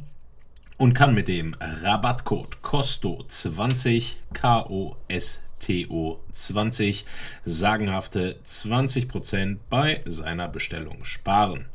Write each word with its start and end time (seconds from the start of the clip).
und 0.77 0.93
kann 0.95 1.15
mit 1.15 1.29
dem 1.29 1.55
Rabattcode 1.61 2.57
COSTO20 2.63 4.17
K-O-S-T-O 4.33 6.19
20 6.33 7.05
sagenhafte 7.45 8.41
20% 8.45 9.59
bei 9.71 10.03
seiner 10.05 10.49
Bestellung 10.49 11.05
sparen. 11.05 11.67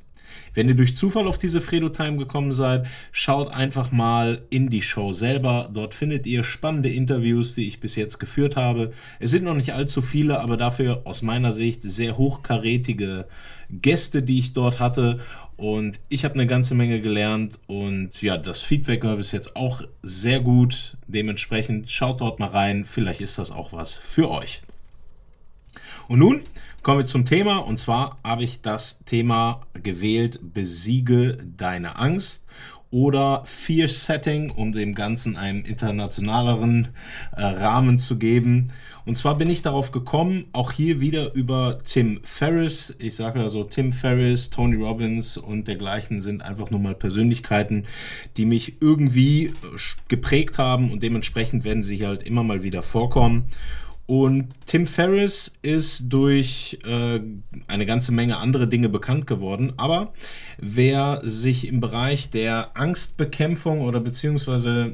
Wenn 0.53 0.67
ihr 0.69 0.75
durch 0.75 0.95
Zufall 0.95 1.27
auf 1.27 1.37
diese 1.37 1.61
Fredo 1.61 1.89
Time 1.89 2.17
gekommen 2.17 2.53
seid, 2.53 2.85
schaut 3.11 3.51
einfach 3.51 3.91
mal 3.91 4.43
in 4.49 4.69
die 4.69 4.81
Show 4.81 5.11
selber. 5.11 5.69
Dort 5.73 5.93
findet 5.93 6.25
ihr 6.25 6.43
spannende 6.43 6.89
Interviews, 6.89 7.55
die 7.55 7.67
ich 7.67 7.79
bis 7.79 7.95
jetzt 7.95 8.19
geführt 8.19 8.55
habe. 8.55 8.91
Es 9.19 9.31
sind 9.31 9.43
noch 9.43 9.55
nicht 9.55 9.73
allzu 9.73 10.01
viele, 10.01 10.39
aber 10.39 10.57
dafür 10.57 11.01
aus 11.05 11.21
meiner 11.21 11.51
Sicht 11.51 11.81
sehr 11.81 12.17
hochkarätige 12.17 13.25
Gäste, 13.69 14.21
die 14.21 14.39
ich 14.39 14.53
dort 14.53 14.79
hatte. 14.79 15.19
Und 15.55 15.99
ich 16.09 16.25
habe 16.25 16.35
eine 16.35 16.47
ganze 16.47 16.75
Menge 16.75 16.99
gelernt 16.99 17.59
und 17.67 18.21
ja, 18.21 18.37
das 18.37 18.61
Feedback 18.61 19.03
war 19.03 19.17
bis 19.17 19.31
jetzt 19.31 19.55
auch 19.55 19.81
sehr 20.01 20.39
gut. 20.39 20.97
Dementsprechend 21.07 21.89
schaut 21.89 22.21
dort 22.21 22.39
mal 22.39 22.49
rein, 22.49 22.85
vielleicht 22.85 23.21
ist 23.21 23.37
das 23.37 23.51
auch 23.51 23.71
was 23.71 23.95
für 23.95 24.29
euch. 24.29 24.61
Und 26.07 26.19
nun 26.19 26.41
kommen 26.83 26.99
wir 26.99 27.05
zum 27.05 27.25
Thema 27.25 27.59
und 27.59 27.77
zwar 27.77 28.17
habe 28.23 28.43
ich 28.43 28.61
das 28.61 29.03
Thema 29.05 29.61
gewählt, 29.81 30.39
besiege 30.53 31.37
deine 31.57 31.97
Angst 31.97 32.45
oder 32.91 33.41
Fear 33.45 33.87
Setting, 33.87 34.51
um 34.51 34.73
dem 34.73 34.93
Ganzen 34.93 35.37
einen 35.37 35.63
internationaleren 35.63 36.89
äh, 37.35 37.41
Rahmen 37.41 37.97
zu 37.97 38.17
geben. 38.17 38.71
Und 39.05 39.15
zwar 39.15 39.37
bin 39.37 39.49
ich 39.49 39.61
darauf 39.61 39.91
gekommen, 39.91 40.45
auch 40.51 40.73
hier 40.73 41.01
wieder 41.01 41.33
über 41.33 41.79
Tim 41.83 42.19
Ferriss. 42.23 42.93
Ich 42.99 43.15
sage 43.15 43.39
ja 43.39 43.49
so, 43.49 43.63
Tim 43.63 43.91
Ferriss, 43.91 44.49
Tony 44.49 44.75
Robbins 44.75 45.37
und 45.37 45.67
dergleichen 45.67 46.21
sind 46.21 46.41
einfach 46.41 46.69
nur 46.69 46.81
mal 46.81 46.95
Persönlichkeiten, 46.95 47.85
die 48.37 48.45
mich 48.45 48.81
irgendwie 48.81 49.45
äh, 49.45 49.53
geprägt 50.09 50.57
haben 50.57 50.91
und 50.91 51.01
dementsprechend 51.01 51.63
werden 51.63 51.81
sie 51.81 52.05
halt 52.05 52.23
immer 52.23 52.43
mal 52.43 52.61
wieder 52.61 52.81
vorkommen. 52.81 53.49
Und 54.05 54.49
Tim 54.65 54.85
Ferriss 54.85 55.57
ist 55.61 56.11
durch 56.11 56.77
äh, 56.85 57.21
eine 57.67 57.85
ganze 57.85 58.11
Menge 58.11 58.37
andere 58.37 58.67
Dinge 58.67 58.89
bekannt 58.89 59.27
geworden. 59.27 59.73
Aber 59.77 60.13
wer 60.57 61.21
sich 61.23 61.67
im 61.67 61.79
Bereich 61.79 62.29
der 62.29 62.75
Angstbekämpfung 62.75 63.81
oder 63.81 64.01
beziehungsweise 64.01 64.93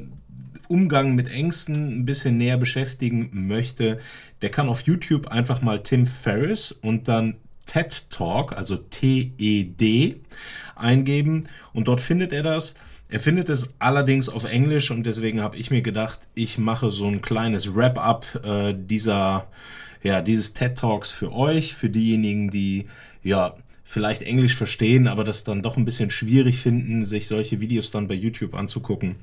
Umgang 0.68 1.16
mit 1.16 1.28
Ängsten 1.28 2.00
ein 2.00 2.06
bisschen 2.06 2.38
näher 2.38 2.58
beschäftigen 2.58 3.32
möchte, 3.34 4.00
der 4.44 4.52
kann 4.52 4.70
auf 4.70 4.82
YouTube 4.82 5.28
einfach 5.28 5.64
mal 5.64 5.82
Tim 5.82 6.06
Ferriss 6.06 6.72
und 6.72 7.08
dann 7.08 7.38
TED 7.66 8.10
Talk, 8.12 8.56
also 8.56 8.78
T-E-D, 8.78 10.22
eingeben 10.76 11.48
und 11.74 11.88
dort 11.88 12.02
findet 12.02 12.32
er 12.34 12.44
das. 12.44 12.76
Er 13.12 13.20
findet 13.20 13.50
es 13.50 13.74
allerdings 13.80 14.30
auf 14.30 14.44
Englisch 14.44 14.92
und 14.92 15.04
deswegen 15.04 15.42
habe 15.42 15.58
ich 15.58 15.72
mir 15.72 15.82
gedacht, 15.82 16.20
ich 16.36 16.60
mache 16.60 16.92
so 16.92 17.08
ein 17.08 17.24
kleines 17.24 17.74
Wrap-up 17.74 18.46
äh, 18.46 18.76
dieser, 18.78 19.48
ja, 20.04 20.22
dieses 20.22 20.54
TED 20.54 20.78
Talks 20.78 21.10
für 21.10 21.34
euch, 21.34 21.74
für 21.74 21.90
diejenigen, 21.90 22.52
die 22.52 22.86
ja 23.24 23.56
vielleicht 23.84 24.22
Englisch 24.22 24.56
verstehen, 24.56 25.08
aber 25.08 25.24
das 25.24 25.44
dann 25.44 25.64
doch 25.64 25.76
ein 25.76 25.86
bisschen 25.86 26.12
schwierig 26.12 26.58
finden, 26.58 27.04
sich 27.04 27.28
solche 27.28 27.60
Videos 27.60 27.90
dann 27.90 28.08
bei 28.08 28.14
YouTube 28.14 28.54
anzugucken. 28.54 29.16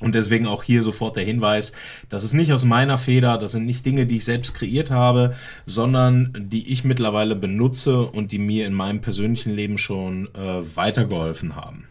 Und 0.00 0.14
deswegen 0.14 0.46
auch 0.46 0.62
hier 0.62 0.82
sofort 0.82 1.16
der 1.16 1.24
Hinweis, 1.24 1.72
das 2.08 2.24
ist 2.24 2.32
nicht 2.32 2.54
aus 2.54 2.64
meiner 2.64 2.96
Feder, 2.96 3.36
das 3.36 3.52
sind 3.52 3.66
nicht 3.66 3.84
Dinge, 3.84 4.06
die 4.06 4.16
ich 4.16 4.24
selbst 4.24 4.54
kreiert 4.54 4.90
habe, 4.90 5.36
sondern 5.66 6.32
die 6.38 6.72
ich 6.72 6.84
mittlerweile 6.84 7.36
benutze 7.36 8.00
und 8.00 8.32
die 8.32 8.38
mir 8.38 8.66
in 8.66 8.72
meinem 8.72 9.02
persönlichen 9.02 9.54
Leben 9.54 9.76
schon 9.76 10.28
äh, 10.34 10.62
weitergeholfen 10.74 11.54
haben. 11.54 11.84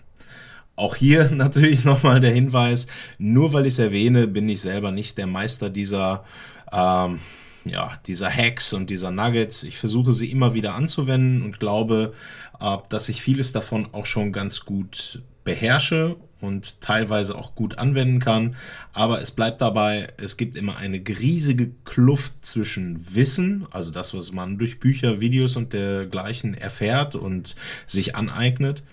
Auch 0.75 0.95
hier 0.95 1.31
natürlich 1.31 1.83
nochmal 1.83 2.19
der 2.19 2.33
Hinweis, 2.33 2.87
nur 3.17 3.53
weil 3.53 3.65
ich 3.65 3.73
es 3.73 3.79
erwähne, 3.79 4.27
bin 4.27 4.49
ich 4.49 4.61
selber 4.61 4.91
nicht 4.91 5.17
der 5.17 5.27
Meister 5.27 5.69
dieser, 5.69 6.25
ähm, 6.71 7.19
ja, 7.65 7.93
dieser 8.05 8.29
Hacks 8.29 8.73
und 8.73 8.89
dieser 8.89 9.11
Nuggets. 9.11 9.63
Ich 9.63 9.77
versuche 9.77 10.13
sie 10.13 10.31
immer 10.31 10.53
wieder 10.53 10.75
anzuwenden 10.75 11.43
und 11.43 11.59
glaube, 11.59 12.13
äh, 12.59 12.77
dass 12.89 13.09
ich 13.09 13.21
vieles 13.21 13.51
davon 13.51 13.89
auch 13.93 14.05
schon 14.05 14.31
ganz 14.31 14.61
gut 14.65 15.21
beherrsche 15.43 16.15
und 16.43 16.81
teilweise 16.81 17.35
auch 17.35 17.55
gut 17.55 17.77
anwenden 17.77 18.19
kann. 18.19 18.55
Aber 18.91 19.21
es 19.21 19.31
bleibt 19.31 19.61
dabei, 19.61 20.11
es 20.17 20.37
gibt 20.37 20.57
immer 20.57 20.77
eine 20.77 20.97
riesige 20.97 21.71
Kluft 21.85 22.45
zwischen 22.45 23.15
Wissen, 23.15 23.65
also 23.71 23.91
das, 23.91 24.13
was 24.13 24.31
man 24.31 24.57
durch 24.57 24.79
Bücher, 24.79 25.21
Videos 25.21 25.55
und 25.55 25.73
dergleichen 25.73 26.53
erfährt 26.53 27.15
und 27.15 27.55
sich 27.85 28.15
aneignet, 28.15 28.83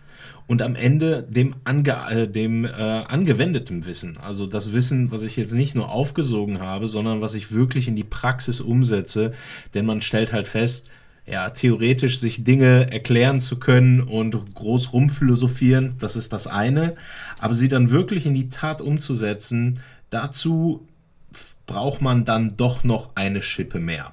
und 0.47 0.63
am 0.63 0.75
Ende 0.75 1.23
dem, 1.29 1.55
ange, 1.65 1.97
äh, 2.11 2.29
dem 2.29 2.65
äh, 2.65 2.69
angewendeten 2.69 3.87
Wissen. 3.87 4.19
Also 4.19 4.47
das 4.47 4.73
Wissen, 4.73 5.11
was 5.11 5.23
ich 5.23 5.37
jetzt 5.37 5.53
nicht 5.53 5.75
nur 5.75 5.91
aufgesogen 5.91 6.61
habe, 6.61 6.89
sondern 6.89 7.21
was 7.21 7.35
ich 7.35 7.53
wirklich 7.53 7.89
in 7.89 7.97
die 7.97 8.05
Praxis 8.05 8.61
umsetze. 8.61 9.33
Denn 9.75 9.87
man 9.87 10.01
stellt 10.01 10.33
halt 10.33 10.49
fest, 10.49 10.89
ja, 11.27 11.51
theoretisch 11.51 12.19
sich 12.19 12.43
Dinge 12.43 12.91
erklären 12.91 13.41
zu 13.41 13.59
können 13.59 14.01
und 14.01 14.55
groß 14.55 14.93
rumphilosophieren, 14.93 15.95
das 15.99 16.17
ist 16.17 16.33
das 16.33 16.47
eine. 16.47 16.97
Aber 17.39 17.55
sie 17.55 17.69
dann 17.69 17.91
wirklich 17.91 18.27
in 18.27 18.35
die 18.35 18.49
Tat 18.49 18.81
umzusetzen, 18.81 19.83
dazu 20.11 20.89
braucht 21.67 22.03
man 22.03 22.25
dann 22.25 22.57
doch 22.57 22.83
noch 22.83 23.15
eine 23.15 23.43
Schippe 23.43 23.79
mehr. 23.79 24.13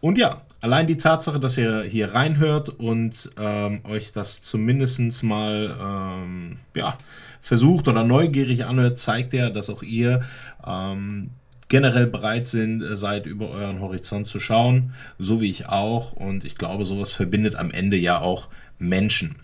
Und 0.00 0.18
ja, 0.18 0.42
allein 0.60 0.86
die 0.86 0.96
Tatsache, 0.96 1.40
dass 1.40 1.58
ihr 1.58 1.82
hier 1.82 2.14
reinhört 2.14 2.68
und 2.68 3.30
ähm, 3.38 3.80
euch 3.84 4.12
das 4.12 4.40
zumindest 4.40 5.22
mal 5.22 5.76
ähm, 5.80 6.56
ja, 6.74 6.96
versucht 7.40 7.88
oder 7.88 8.04
neugierig 8.04 8.64
anhört, 8.64 8.98
zeigt 8.98 9.32
ja, 9.32 9.50
dass 9.50 9.70
auch 9.70 9.82
ihr 9.82 10.22
ähm, 10.66 11.30
generell 11.68 12.06
bereit 12.06 12.46
sind, 12.46 12.82
äh, 12.82 12.96
seid, 12.96 13.26
über 13.26 13.50
euren 13.50 13.80
Horizont 13.80 14.28
zu 14.28 14.40
schauen, 14.40 14.92
so 15.18 15.40
wie 15.40 15.50
ich 15.50 15.68
auch. 15.68 16.12
Und 16.12 16.44
ich 16.44 16.56
glaube, 16.56 16.84
sowas 16.84 17.12
verbindet 17.14 17.56
am 17.56 17.70
Ende 17.70 17.96
ja 17.96 18.20
auch 18.20 18.48
Menschen. 18.78 19.36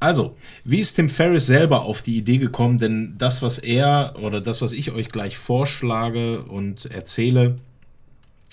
Also, 0.00 0.36
wie 0.64 0.78
ist 0.78 0.94
Tim 0.94 1.08
Ferriss 1.08 1.46
selber 1.46 1.82
auf 1.82 2.02
die 2.02 2.16
Idee 2.16 2.38
gekommen? 2.38 2.78
Denn 2.78 3.14
das, 3.18 3.42
was 3.42 3.58
er 3.58 4.14
oder 4.22 4.40
das, 4.40 4.62
was 4.62 4.72
ich 4.72 4.92
euch 4.92 5.08
gleich 5.08 5.36
vorschlage 5.36 6.42
und 6.42 6.86
erzähle, 6.86 7.56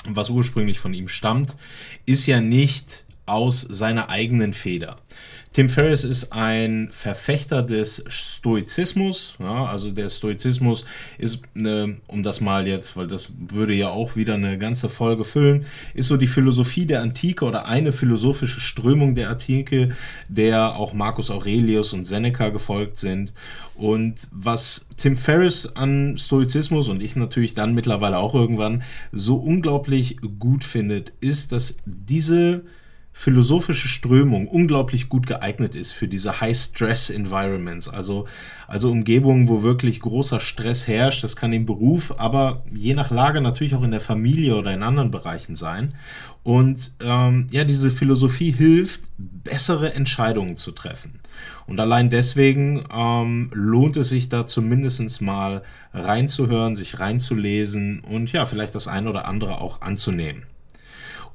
was 0.10 0.30
ursprünglich 0.30 0.80
von 0.80 0.94
ihm 0.94 1.08
stammt, 1.08 1.56
ist 2.06 2.26
ja 2.26 2.42
nicht 2.42 3.06
aus 3.26 3.62
seiner 3.62 4.10
eigenen 4.10 4.54
Feder. 4.54 4.98
Tim 5.56 5.70
Ferriss 5.70 6.04
ist 6.04 6.34
ein 6.34 6.90
Verfechter 6.92 7.64
des 7.64 8.04
Stoizismus. 8.08 9.36
Ja, 9.40 9.68
also 9.68 9.90
der 9.90 10.10
Stoizismus 10.10 10.84
ist, 11.18 11.44
eine, 11.56 11.96
um 12.08 12.24
das 12.24 12.42
mal 12.42 12.68
jetzt, 12.68 12.98
weil 12.98 13.08
das 13.08 13.32
würde 13.40 13.74
ja 13.74 13.88
auch 13.88 14.18
wieder 14.18 14.34
eine 14.34 14.58
ganze 14.58 14.90
Folge 14.90 15.24
füllen, 15.24 15.66
ist 15.94 16.10
so 16.10 16.18
die 16.18 16.28
Philosophie 16.28 16.86
der 16.86 17.02
Antike 17.02 17.46
oder 17.46 17.68
eine 17.68 17.94
philosophische 17.94 18.60
Strömung 18.60 19.16
der 19.16 19.30
Antike, 19.30 19.96
der 20.28 20.76
auch 20.76 20.94
Marcus 20.94 21.32
Aurelius 21.32 21.94
und 21.94 22.04
Seneca 22.04 22.50
gefolgt 22.50 23.00
sind. 23.00 23.32
Und 23.76 24.28
was 24.34 24.90
Tim 24.98 25.16
Ferriss 25.16 25.74
an 25.78 26.18
Stoizismus 26.18 26.90
und 26.90 27.02
ich 27.02 27.16
natürlich 27.16 27.54
dann 27.54 27.74
mittlerweile 27.74 28.18
auch 28.18 28.36
irgendwann 28.36 28.84
so 29.14 29.38
unglaublich 29.38 30.18
gut 30.38 30.66
findet, 30.66 31.14
ist, 31.22 31.54
dass 31.54 31.78
diese 31.86 32.66
philosophische 33.18 33.88
Strömung 33.88 34.46
unglaublich 34.50 35.08
gut 35.08 35.26
geeignet 35.26 35.74
ist 35.74 35.94
für 35.94 36.10
diese 36.10 36.42
High-Stress-Environments, 36.42 37.88
also, 37.88 38.26
also 38.68 38.92
Umgebungen, 38.92 39.48
wo 39.48 39.64
wirklich 39.64 40.02
großer 40.02 40.42
Stress 40.42 40.86
herrscht. 40.86 41.24
Das 41.24 41.38
kann 41.38 41.54
im 41.54 41.66
Beruf, 41.66 42.14
aber 42.18 42.64
je 42.74 42.94
nach 42.94 43.12
Lage 43.12 43.40
natürlich 43.40 43.74
auch 43.74 43.84
in 43.84 43.92
der 43.92 44.02
Familie 44.02 44.58
oder 44.58 44.74
in 44.74 44.84
anderen 44.84 45.12
Bereichen 45.12 45.56
sein. 45.56 45.96
Und 46.44 46.96
ähm, 47.02 47.48
ja, 47.52 47.64
diese 47.64 47.90
Philosophie 47.90 48.52
hilft, 48.52 49.04
bessere 49.18 49.94
Entscheidungen 49.94 50.58
zu 50.58 50.72
treffen. 50.72 51.22
Und 51.68 51.80
allein 51.80 52.10
deswegen 52.10 52.84
ähm, 52.94 53.50
lohnt 53.54 53.96
es 53.96 54.10
sich 54.10 54.28
da 54.28 54.46
zumindest 54.46 55.22
mal 55.22 55.64
reinzuhören, 55.94 56.76
sich 56.76 57.00
reinzulesen 57.00 58.02
und 58.02 58.34
ja, 58.34 58.46
vielleicht 58.46 58.76
das 58.76 58.90
eine 58.90 59.10
oder 59.10 59.30
andere 59.30 59.62
auch 59.62 59.82
anzunehmen. 59.82 60.44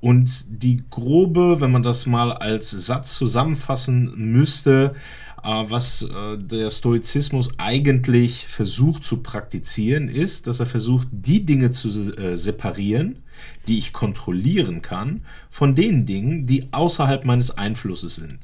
Und 0.00 0.46
die 0.48 0.82
grobe, 0.88 1.60
wenn 1.60 1.70
man 1.70 1.82
das 1.82 2.06
mal 2.06 2.32
als 2.32 2.70
Satz 2.70 3.16
zusammenfassen 3.16 4.12
müsste, 4.16 4.94
äh, 5.42 5.48
was 5.48 6.02
äh, 6.02 6.38
der 6.38 6.70
Stoizismus 6.70 7.50
eigentlich 7.58 8.46
versucht 8.46 9.04
zu 9.04 9.18
praktizieren, 9.18 10.08
ist, 10.08 10.46
dass 10.46 10.60
er 10.60 10.66
versucht, 10.66 11.08
die 11.10 11.44
Dinge 11.44 11.70
zu 11.70 11.88
äh, 12.16 12.36
separieren, 12.36 13.20
die 13.68 13.78
ich 13.78 13.92
kontrollieren 13.92 14.82
kann, 14.82 15.22
von 15.48 15.74
den 15.74 16.06
Dingen, 16.06 16.46
die 16.46 16.72
außerhalb 16.72 17.24
meines 17.24 17.56
Einflusses 17.56 18.16
sind. 18.16 18.38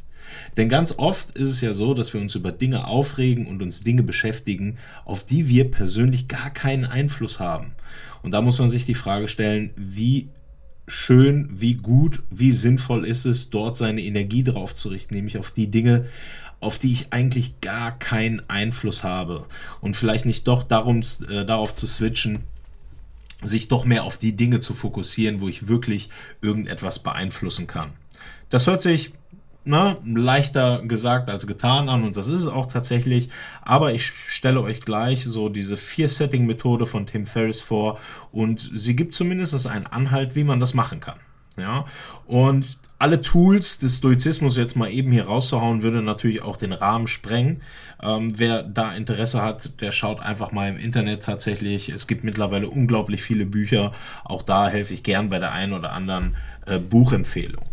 Denn 0.57 0.69
ganz 0.69 0.95
oft 0.99 1.37
ist 1.37 1.49
es 1.49 1.61
ja 1.61 1.73
so, 1.73 1.95
dass 1.95 2.13
wir 2.13 2.21
uns 2.21 2.35
über 2.35 2.51
Dinge 2.51 2.87
aufregen 2.87 3.47
und 3.47 3.63
uns 3.63 3.83
Dinge 3.83 4.03
beschäftigen, 4.03 4.77
auf 5.05 5.25
die 5.25 5.49
wir 5.49 5.71
persönlich 5.71 6.29
gar 6.29 6.51
keinen 6.51 6.85
Einfluss 6.85 7.39
haben. 7.41 7.73
Und 8.23 8.33
da 8.33 8.41
muss 8.41 8.59
man 8.59 8.69
sich 8.69 8.87
die 8.87 8.95
Frage 8.95 9.29
stellen, 9.29 9.71
wie 9.77 10.29
schön, 10.87 11.49
wie 11.53 11.75
gut, 11.75 12.23
wie 12.31 12.53
sinnvoll 12.53 13.05
ist 13.07 13.25
es, 13.25 13.51
dort 13.51 13.77
seine 13.77 14.03
Energie 14.03 14.43
drauf 14.43 14.75
zu 14.75 14.89
richten, 14.89 15.15
nämlich 15.15 15.39
auf 15.39 15.51
die 15.51 15.71
Dinge, 15.71 16.07
auf 16.61 16.79
die 16.79 16.93
ich 16.93 17.13
eigentlich 17.13 17.61
gar 17.61 17.99
keinen 17.99 18.49
Einfluss 18.49 19.05
habe. 19.05 19.47
Und 19.81 19.97
vielleicht 19.97 20.27
nicht 20.27 20.47
doch 20.49 20.63
darum, 20.63 21.03
äh, 21.29 21.45
darauf 21.45 21.75
zu 21.75 21.87
switchen, 21.87 22.41
sich 23.43 23.69
doch 23.69 23.85
mehr 23.85 24.05
auf 24.05 24.17
die 24.17 24.35
Dinge 24.35 24.61
zu 24.61 24.75
fokussieren, 24.75 25.41
wo 25.41 25.49
ich 25.49 25.69
wirklich 25.69 26.09
irgendetwas 26.41 27.01
beeinflussen 27.01 27.67
kann. 27.67 27.93
Das 28.49 28.67
hört 28.67 28.81
sich 28.81 29.13
ne, 29.67 29.97
leichter 30.05 30.83
gesagt 30.87 31.29
als 31.29 31.47
getan 31.47 31.89
an 31.89 32.05
und 32.05 32.17
das 32.17 32.29
ist 32.29 32.41
es 32.41 32.49
auch 32.49 32.67
tatsächlich. 32.67 33.29
Aber 33.63 33.93
ich 33.93 34.13
stelle 34.29 34.61
euch 34.63 34.81
gleich 34.81 35.25
so 35.25 35.49
diese 35.49 35.77
Vier-Setting-Methode 35.77 36.87
von 36.87 37.07
Tim 37.07 37.27
Ferriss 37.27 37.61
vor 37.61 37.99
und 38.33 38.71
sie 38.75 38.97
gibt 38.97 39.15
zumindest 39.15 39.67
einen 39.67 39.87
Anhalt, 39.87 40.37
wie 40.37 40.45
man 40.45 40.61
das 40.61 40.75
machen 40.75 41.01
kann. 41.01 41.19
Ja, 41.59 41.87
und 42.27 42.77
alle 42.99 43.23
Tools 43.23 43.79
des 43.79 43.99
Stoizismus 43.99 44.57
jetzt 44.57 44.77
mal 44.77 44.91
eben 44.91 45.11
hier 45.11 45.27
rauszuhauen, 45.27 45.83
würde 45.83 46.03
natürlich 46.03 46.43
auch 46.43 46.57
den 46.57 46.73
Rahmen 46.73 47.07
sprengen. 47.07 47.63
Ähm, 48.03 48.39
wer 48.39 48.63
da 48.63 48.93
Interesse 48.93 49.43
hat, 49.43 49.81
der 49.81 49.91
schaut 49.93 50.21
einfach 50.21 50.53
mal 50.53 50.69
im 50.69 50.77
Internet 50.79 51.23
tatsächlich. 51.23 51.89
Es 51.89 52.07
gibt 52.07 52.25
mittlerweile 52.25 52.69
unglaublich 52.69 53.23
viele 53.23 53.47
Bücher. 53.47 53.93
Auch 54.25 54.43
da 54.43 54.69
helfe 54.69 54.95
ich 54.95 55.03
gern 55.03 55.31
bei 55.31 55.39
der 55.39 55.53
einen 55.53 55.73
oder 55.73 55.93
anderen 55.93 56.37
äh, 56.67 56.79
Buchempfehlung. 56.79 57.65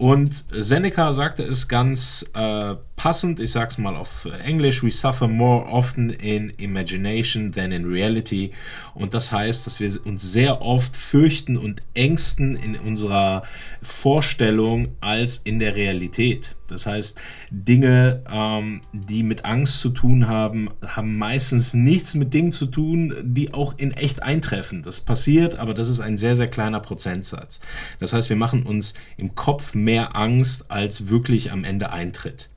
Und 0.00 0.46
Seneca 0.50 1.12
sagte 1.12 1.42
es 1.42 1.68
ganz 1.68 2.24
äh, 2.32 2.74
passend, 2.96 3.38
ich 3.38 3.52
sag's 3.52 3.76
mal 3.76 3.96
auf 3.96 4.26
Englisch, 4.42 4.82
we 4.82 4.90
suffer 4.90 5.28
more 5.28 5.66
often 5.66 6.08
in 6.08 6.48
imagination 6.56 7.52
than 7.52 7.70
in 7.70 7.84
reality. 7.84 8.52
Und 8.94 9.12
das 9.12 9.30
heißt, 9.30 9.66
dass 9.66 9.78
wir 9.78 9.90
uns 10.06 10.32
sehr 10.32 10.62
oft 10.62 10.96
fürchten 10.96 11.58
und 11.58 11.82
ängsten 11.92 12.56
in 12.56 12.76
unserer 12.76 13.42
Vorstellung 13.82 14.88
als 15.02 15.36
in 15.36 15.58
der 15.58 15.76
Realität. 15.76 16.56
Das 16.70 16.86
heißt, 16.86 17.20
Dinge, 17.50 18.22
ähm, 18.30 18.80
die 18.92 19.22
mit 19.22 19.44
Angst 19.44 19.80
zu 19.80 19.90
tun 19.90 20.28
haben, 20.28 20.70
haben 20.86 21.18
meistens 21.18 21.74
nichts 21.74 22.14
mit 22.14 22.32
Dingen 22.34 22.52
zu 22.52 22.66
tun, 22.66 23.14
die 23.22 23.52
auch 23.54 23.74
in 23.76 23.92
echt 23.92 24.22
eintreffen. 24.22 24.82
Das 24.82 25.00
passiert, 25.00 25.56
aber 25.56 25.74
das 25.74 25.88
ist 25.88 26.00
ein 26.00 26.18
sehr, 26.18 26.36
sehr 26.36 26.48
kleiner 26.48 26.80
Prozentsatz. 26.80 27.60
Das 27.98 28.12
heißt, 28.12 28.28
wir 28.28 28.36
machen 28.36 28.64
uns 28.64 28.94
im 29.16 29.34
Kopf 29.34 29.74
mehr 29.74 30.16
Angst, 30.16 30.70
als 30.70 31.08
wirklich 31.08 31.52
am 31.52 31.64
Ende 31.64 31.92
eintritt. 31.92 32.50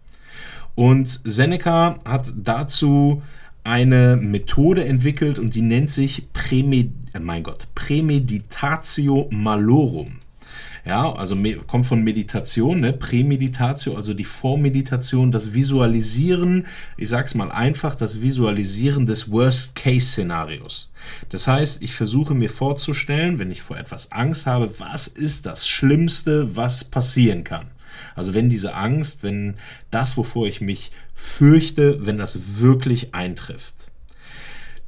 Und 0.75 1.21
Seneca 1.24 2.00
hat 2.06 2.31
dazu 2.36 3.21
eine 3.63 4.18
Methode 4.18 4.86
entwickelt 4.86 5.39
und 5.39 5.56
die 5.56 5.62
nennt 5.62 5.89
sich 5.89 6.31
Prämed 6.33 6.92
äh, 7.13 7.19
mein 7.19 7.44
Gott, 7.44 7.68
Prämeditatio 7.75 9.27
Malorum. 9.31 10.19
Ja, 10.86 11.14
also 11.14 11.38
kommt 11.66 11.86
von 11.86 12.04
Meditation, 12.04 12.82
ne? 12.82 12.92
Prämeditatio, 12.92 13.96
also 13.96 14.14
die 14.14 14.26
Vormeditation, 14.26 15.32
das 15.32 15.54
Visualisieren, 15.54 16.68
ich 16.98 17.08
sag's 17.08 17.36
mal 17.36 17.52
einfach, 17.52 17.96
das 17.96 18.22
Visualisieren 18.22 19.06
des 19.06 19.32
Worst-Case-Szenarios. 19.32 20.92
Das 21.30 21.48
heißt, 21.48 21.82
ich 21.82 21.94
versuche 21.94 22.34
mir 22.34 22.50
vorzustellen, 22.50 23.40
wenn 23.40 23.50
ich 23.50 23.62
vor 23.62 23.78
etwas 23.78 24.12
Angst 24.12 24.46
habe, 24.46 24.78
was 24.80 25.08
ist 25.08 25.46
das 25.46 25.70
Schlimmste, 25.70 26.58
was 26.58 26.84
passieren 26.84 27.46
kann. 27.46 27.68
Also 28.16 28.34
wenn 28.34 28.50
diese 28.50 28.75
Angst, 28.75 29.24
wenn 29.24 29.56
das, 29.90 30.18
wovor 30.18 30.48
ich 30.48 30.60
mich 30.60 30.92
fürchte, 31.16 32.06
wenn 32.06 32.18
das 32.18 32.60
wirklich 32.60 33.13
eintrifft. 33.16 33.88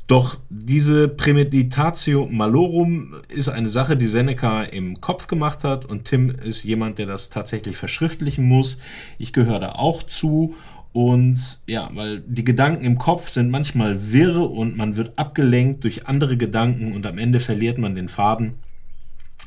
Doch 0.08 0.38
diese 0.50 1.08
Premeditatio 1.08 2.28
Malorum 2.28 3.16
ist 3.28 3.50
eine 3.50 3.68
Sache, 3.68 3.98
die 3.98 4.06
Seneca 4.06 4.64
im 4.64 5.02
Kopf 5.02 5.26
gemacht 5.26 5.64
hat 5.64 5.86
und 5.86 6.06
Tim 6.06 6.30
ist 6.30 6.64
jemand, 6.64 7.00
der 7.00 7.08
das 7.08 7.32
tatsächlich 7.32 7.76
verschriftlichen 7.76 8.46
muss. 8.46 8.78
Ich 9.18 9.34
gehöre 9.34 9.60
da 9.60 9.72
auch 9.72 10.04
zu 10.04 10.56
und 10.94 11.60
ja, 11.66 11.90
weil 11.94 12.22
die 12.22 12.44
Gedanken 12.44 12.86
im 12.86 13.00
Kopf 13.00 13.30
sind 13.30 13.50
manchmal 13.50 14.14
wirre 14.14 14.44
und 14.44 14.78
man 14.78 14.96
wird 14.96 15.18
abgelenkt 15.18 15.84
durch 15.84 16.08
andere 16.08 16.38
Gedanken 16.38 16.94
und 16.94 17.06
am 17.08 17.18
Ende 17.18 17.40
verliert 17.40 17.80
man 17.80 17.96
den 17.96 18.08
Faden. 18.08 18.54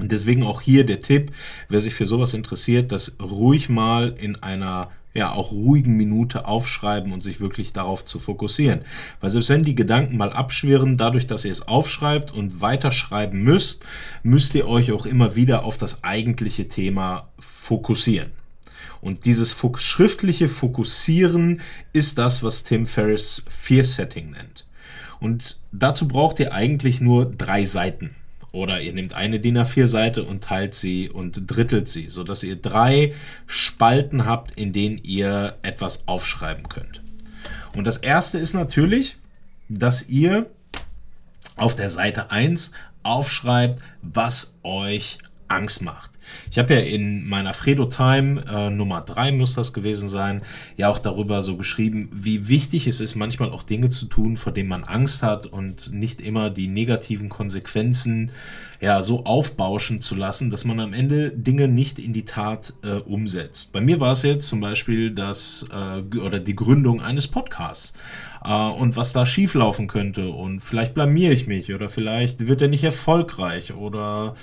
Deswegen 0.00 0.42
auch 0.42 0.60
hier 0.60 0.84
der 0.84 1.00
Tipp, 1.00 1.32
wer 1.68 1.80
sich 1.80 1.94
für 1.94 2.04
sowas 2.04 2.34
interessiert, 2.34 2.92
das 2.92 3.16
ruhig 3.20 3.68
mal 3.68 4.14
in 4.18 4.36
einer 4.36 4.90
ja 5.14 5.32
auch 5.32 5.52
ruhigen 5.52 5.96
Minute 5.96 6.46
aufschreiben 6.46 7.12
und 7.12 7.22
sich 7.22 7.40
wirklich 7.40 7.72
darauf 7.72 8.04
zu 8.04 8.18
fokussieren. 8.18 8.82
Weil 9.20 9.30
selbst 9.30 9.48
wenn 9.48 9.62
die 9.62 9.74
Gedanken 9.74 10.16
mal 10.16 10.32
abschwirren, 10.32 10.96
dadurch, 10.96 11.26
dass 11.26 11.44
ihr 11.44 11.52
es 11.52 11.66
aufschreibt 11.66 12.32
und 12.32 12.60
weiterschreiben 12.60 13.42
müsst, 13.42 13.84
müsst 14.22 14.54
ihr 14.54 14.68
euch 14.68 14.92
auch 14.92 15.06
immer 15.06 15.34
wieder 15.34 15.64
auf 15.64 15.76
das 15.76 16.04
eigentliche 16.04 16.68
Thema 16.68 17.28
fokussieren. 17.38 18.30
Und 19.00 19.24
dieses 19.24 19.54
schriftliche 19.76 20.48
Fokussieren 20.48 21.60
ist 21.92 22.18
das, 22.18 22.42
was 22.42 22.64
Tim 22.64 22.86
Ferriss 22.86 23.44
Fear 23.48 23.84
Setting 23.84 24.30
nennt. 24.30 24.66
Und 25.20 25.60
dazu 25.72 26.08
braucht 26.08 26.40
ihr 26.40 26.52
eigentlich 26.52 27.00
nur 27.00 27.30
drei 27.30 27.64
Seiten. 27.64 28.14
Oder 28.52 28.80
ihr 28.80 28.92
nehmt 28.92 29.14
eine 29.14 29.40
DIN 29.40 29.58
A4-Seite 29.58 30.24
und 30.24 30.42
teilt 30.42 30.74
sie 30.74 31.10
und 31.10 31.42
drittelt 31.46 31.88
sie, 31.88 32.08
sodass 32.08 32.42
ihr 32.42 32.56
drei 32.56 33.14
Spalten 33.46 34.24
habt, 34.24 34.52
in 34.52 34.72
denen 34.72 34.98
ihr 34.98 35.58
etwas 35.62 36.08
aufschreiben 36.08 36.68
könnt. 36.68 37.02
Und 37.74 37.86
das 37.86 37.98
erste 37.98 38.38
ist 38.38 38.54
natürlich, 38.54 39.18
dass 39.68 40.08
ihr 40.08 40.50
auf 41.56 41.74
der 41.74 41.90
Seite 41.90 42.30
1 42.30 42.72
aufschreibt, 43.02 43.82
was 44.02 44.54
euch 44.62 45.18
Angst 45.48 45.82
macht. 45.82 46.12
Ich 46.50 46.58
habe 46.58 46.74
ja 46.74 46.80
in 46.80 47.28
meiner 47.28 47.54
Fredo 47.54 47.86
Time 47.86 48.44
äh, 48.48 48.70
Nummer 48.70 49.00
3 49.02 49.32
muss 49.32 49.54
das 49.54 49.72
gewesen 49.72 50.08
sein, 50.08 50.42
ja 50.76 50.88
auch 50.88 50.98
darüber 50.98 51.42
so 51.42 51.56
geschrieben, 51.56 52.08
wie 52.12 52.48
wichtig 52.48 52.86
es 52.86 53.00
ist, 53.00 53.14
manchmal 53.14 53.50
auch 53.50 53.62
Dinge 53.62 53.88
zu 53.88 54.06
tun, 54.06 54.36
vor 54.36 54.52
denen 54.52 54.68
man 54.68 54.84
Angst 54.84 55.22
hat 55.22 55.46
und 55.46 55.92
nicht 55.92 56.20
immer 56.20 56.50
die 56.50 56.68
negativen 56.68 57.28
Konsequenzen 57.28 58.30
ja 58.80 59.02
so 59.02 59.24
aufbauschen 59.24 60.00
zu 60.00 60.14
lassen, 60.14 60.50
dass 60.50 60.64
man 60.64 60.78
am 60.80 60.92
Ende 60.92 61.30
Dinge 61.30 61.68
nicht 61.68 61.98
in 61.98 62.12
die 62.12 62.24
Tat 62.24 62.74
äh, 62.82 62.92
umsetzt. 62.92 63.72
Bei 63.72 63.80
mir 63.80 64.00
war 64.00 64.12
es 64.12 64.22
jetzt 64.22 64.46
zum 64.46 64.60
Beispiel 64.60 65.10
das 65.10 65.66
äh, 65.72 66.18
oder 66.18 66.38
die 66.38 66.54
Gründung 66.54 67.02
eines 67.02 67.26
Podcasts 67.26 67.94
äh, 68.44 68.52
und 68.52 68.96
was 68.96 69.12
da 69.12 69.26
schieflaufen 69.26 69.88
könnte 69.88 70.28
und 70.28 70.60
vielleicht 70.60 70.94
blamiere 70.94 71.32
ich 71.32 71.46
mich 71.46 71.74
oder 71.74 71.88
vielleicht 71.88 72.46
wird 72.46 72.62
er 72.62 72.68
nicht 72.68 72.84
erfolgreich 72.84 73.74
oder 73.74 74.34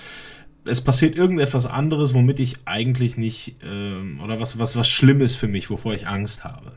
es 0.65 0.81
passiert 0.81 1.15
irgendetwas 1.15 1.65
anderes, 1.65 2.13
womit 2.13 2.39
ich 2.39 2.57
eigentlich 2.65 3.17
nicht, 3.17 3.55
äh, 3.63 4.23
oder 4.23 4.39
was, 4.39 4.59
was, 4.59 4.75
was 4.75 4.89
schlimm 4.89 5.21
ist 5.21 5.35
für 5.35 5.47
mich, 5.47 5.69
wovor 5.69 5.93
ich 5.93 6.07
Angst 6.07 6.43
habe. 6.43 6.73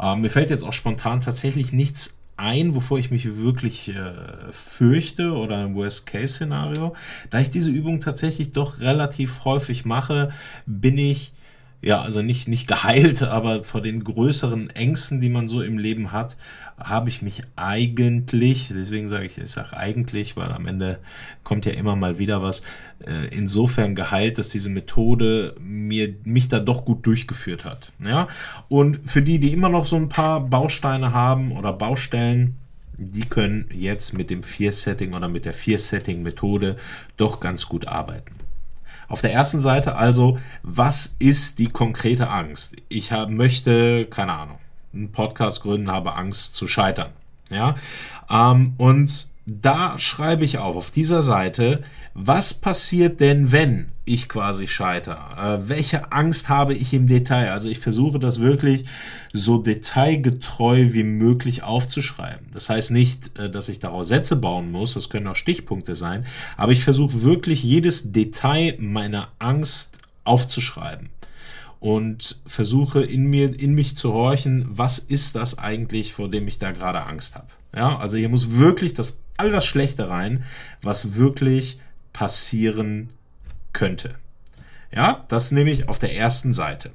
Äh, 0.00 0.16
mir 0.16 0.30
fällt 0.30 0.50
jetzt 0.50 0.64
auch 0.64 0.72
spontan 0.72 1.20
tatsächlich 1.20 1.72
nichts 1.72 2.18
ein, 2.36 2.74
wovor 2.74 2.98
ich 2.98 3.10
mich 3.10 3.36
wirklich 3.36 3.88
äh, 3.88 4.12
fürchte 4.50 5.32
oder 5.32 5.58
ein 5.58 5.74
Worst-Case-Szenario. 5.74 6.94
Da 7.30 7.40
ich 7.40 7.50
diese 7.50 7.70
Übung 7.70 8.00
tatsächlich 8.00 8.52
doch 8.52 8.80
relativ 8.80 9.44
häufig 9.44 9.84
mache, 9.84 10.32
bin 10.64 10.98
ich 10.98 11.32
ja, 11.80 12.02
also 12.02 12.22
nicht, 12.22 12.48
nicht 12.48 12.66
geheilt, 12.66 13.22
aber 13.22 13.62
vor 13.62 13.80
den 13.80 14.02
größeren 14.02 14.70
Ängsten, 14.70 15.20
die 15.20 15.28
man 15.28 15.46
so 15.46 15.62
im 15.62 15.78
Leben 15.78 16.10
hat, 16.10 16.36
habe 16.76 17.08
ich 17.08 17.22
mich 17.22 17.42
eigentlich, 17.54 18.68
deswegen 18.72 19.08
sage 19.08 19.26
ich, 19.26 19.38
ich 19.38 19.50
sage 19.50 19.76
eigentlich, 19.76 20.36
weil 20.36 20.50
am 20.52 20.66
Ende 20.66 20.98
kommt 21.44 21.66
ja 21.66 21.72
immer 21.72 21.94
mal 21.94 22.18
wieder 22.18 22.42
was, 22.42 22.62
äh, 23.06 23.28
insofern 23.30 23.94
geheilt, 23.94 24.38
dass 24.38 24.48
diese 24.48 24.70
Methode 24.70 25.54
mir, 25.60 26.14
mich 26.24 26.48
da 26.48 26.58
doch 26.58 26.84
gut 26.84 27.06
durchgeführt 27.06 27.64
hat. 27.64 27.92
Ja? 28.04 28.26
Und 28.68 29.00
für 29.04 29.22
die, 29.22 29.38
die 29.38 29.52
immer 29.52 29.68
noch 29.68 29.84
so 29.84 29.96
ein 29.96 30.08
paar 30.08 30.40
Bausteine 30.40 31.12
haben 31.12 31.52
oder 31.52 31.72
Baustellen, 31.72 32.56
die 32.96 33.24
können 33.24 33.68
jetzt 33.72 34.14
mit 34.14 34.30
dem 34.30 34.42
Vier-Setting 34.42 35.14
oder 35.14 35.28
mit 35.28 35.44
der 35.44 35.52
Vier-Setting-Methode 35.52 36.76
doch 37.16 37.38
ganz 37.38 37.66
gut 37.66 37.86
arbeiten. 37.86 38.34
Auf 39.08 39.22
der 39.22 39.32
ersten 39.32 39.58
Seite 39.58 39.96
also, 39.96 40.38
was 40.62 41.16
ist 41.18 41.58
die 41.58 41.68
konkrete 41.68 42.28
Angst? 42.28 42.76
Ich 42.88 43.10
hab, 43.10 43.30
möchte, 43.30 44.06
keine 44.06 44.34
Ahnung, 44.34 44.58
einen 44.92 45.10
Podcast 45.10 45.62
gründen, 45.62 45.90
habe 45.90 46.14
Angst 46.14 46.54
zu 46.54 46.66
scheitern. 46.66 47.10
Ja, 47.50 47.76
ähm, 48.30 48.74
und 48.76 49.28
da 49.48 49.98
schreibe 49.98 50.44
ich 50.44 50.58
auch 50.58 50.76
auf 50.76 50.90
dieser 50.90 51.22
Seite, 51.22 51.82
was 52.12 52.52
passiert 52.52 53.20
denn, 53.20 53.50
wenn 53.52 53.88
ich 54.04 54.28
quasi 54.28 54.66
scheitere? 54.66 55.16
Äh, 55.36 55.68
welche 55.68 56.12
Angst 56.12 56.48
habe 56.48 56.74
ich 56.74 56.92
im 56.92 57.06
Detail? 57.06 57.52
Also 57.52 57.68
ich 57.68 57.78
versuche 57.78 58.18
das 58.18 58.40
wirklich 58.40 58.84
so 59.32 59.58
detailgetreu 59.58 60.92
wie 60.92 61.04
möglich 61.04 61.62
aufzuschreiben. 61.62 62.48
Das 62.52 62.68
heißt 62.68 62.90
nicht, 62.90 63.38
äh, 63.38 63.50
dass 63.50 63.68
ich 63.68 63.78
daraus 63.78 64.08
Sätze 64.08 64.36
bauen 64.36 64.70
muss, 64.70 64.94
das 64.94 65.08
können 65.08 65.28
auch 65.28 65.36
Stichpunkte 65.36 65.94
sein, 65.94 66.26
aber 66.56 66.72
ich 66.72 66.84
versuche 66.84 67.22
wirklich 67.22 67.62
jedes 67.62 68.12
Detail 68.12 68.76
meiner 68.78 69.28
Angst 69.38 69.98
aufzuschreiben 70.24 71.08
und 71.80 72.38
versuche 72.44 73.02
in 73.02 73.26
mir, 73.26 73.58
in 73.58 73.74
mich 73.74 73.96
zu 73.96 74.12
horchen, 74.12 74.66
was 74.68 74.98
ist 74.98 75.36
das 75.36 75.58
eigentlich, 75.58 76.12
vor 76.12 76.28
dem 76.28 76.48
ich 76.48 76.58
da 76.58 76.72
gerade 76.72 77.04
Angst 77.04 77.36
habe. 77.36 77.46
Ja, 77.74 77.98
also 77.98 78.16
hier 78.16 78.28
muss 78.28 78.56
wirklich 78.56 78.94
das 78.94 79.20
all 79.38 79.50
das 79.50 79.64
Schlechte 79.64 80.10
rein, 80.10 80.44
was 80.82 81.14
wirklich 81.14 81.80
passieren 82.12 83.10
könnte. 83.72 84.14
Ja, 84.94 85.24
das 85.28 85.50
nehme 85.52 85.70
ich 85.70 85.88
auf 85.88 85.98
der 85.98 86.14
ersten 86.14 86.52
Seite. 86.52 86.90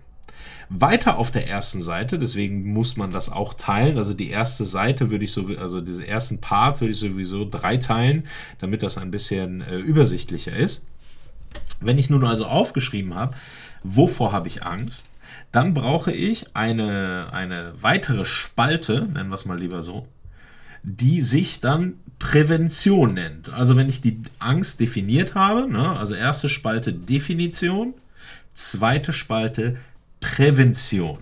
Weiter 0.70 1.18
auf 1.18 1.30
der 1.30 1.48
ersten 1.48 1.82
Seite, 1.82 2.18
deswegen 2.18 2.74
muss 2.74 2.98
man 2.98 3.12
das 3.12 3.30
auch 3.30 3.54
teilen. 3.54 3.98
Also 3.98 4.14
die 4.14 4.30
erste 4.30 4.66
Seite 4.66 5.12
würde 5.12 5.26
ich 5.26 5.32
so, 5.32 5.46
also 5.60 5.82
diesen 5.82 6.06
ersten 6.06 6.42
Part 6.42 6.82
würde 6.82 6.92
ich 6.92 7.00
sowieso 7.00 7.48
drei 7.48 7.78
teilen, 7.78 8.28
damit 8.60 8.82
das 8.82 8.98
ein 8.98 9.12
bisschen 9.12 9.62
äh, 9.62 9.78
übersichtlicher 9.78 10.56
ist. 10.56 10.86
Wenn 11.80 11.98
ich 11.98 12.10
nun 12.10 12.26
also 12.26 12.46
aufgeschrieben 12.46 13.14
habe, 13.14 13.36
wovor 13.84 14.32
habe 14.32 14.48
ich 14.48 14.64
Angst, 14.64 15.08
dann 15.52 15.74
brauche 15.74 16.12
ich 16.12 16.56
eine, 16.56 17.28
eine 17.32 17.74
weitere 17.82 18.26
Spalte, 18.26 19.08
nennen 19.14 19.30
wir 19.30 19.36
es 19.36 19.46
mal 19.46 19.60
lieber 19.60 19.84
so, 19.84 20.08
die 20.84 21.22
sich 21.22 21.62
dann 21.62 21.96
Prävention 22.20 23.16
nennt. 23.16 23.50
Also 23.50 23.76
wenn 23.76 23.90
ich 23.90 24.02
die 24.02 24.22
Angst 24.40 24.80
definiert 24.80 25.36
habe, 25.36 25.70
ne, 25.70 25.98
also 25.98 26.16
erste 26.16 26.50
Spalte 26.50 26.94
Definition, 26.94 27.94
zweite 28.54 29.12
Spalte 29.14 29.78
Prävention. 30.20 31.20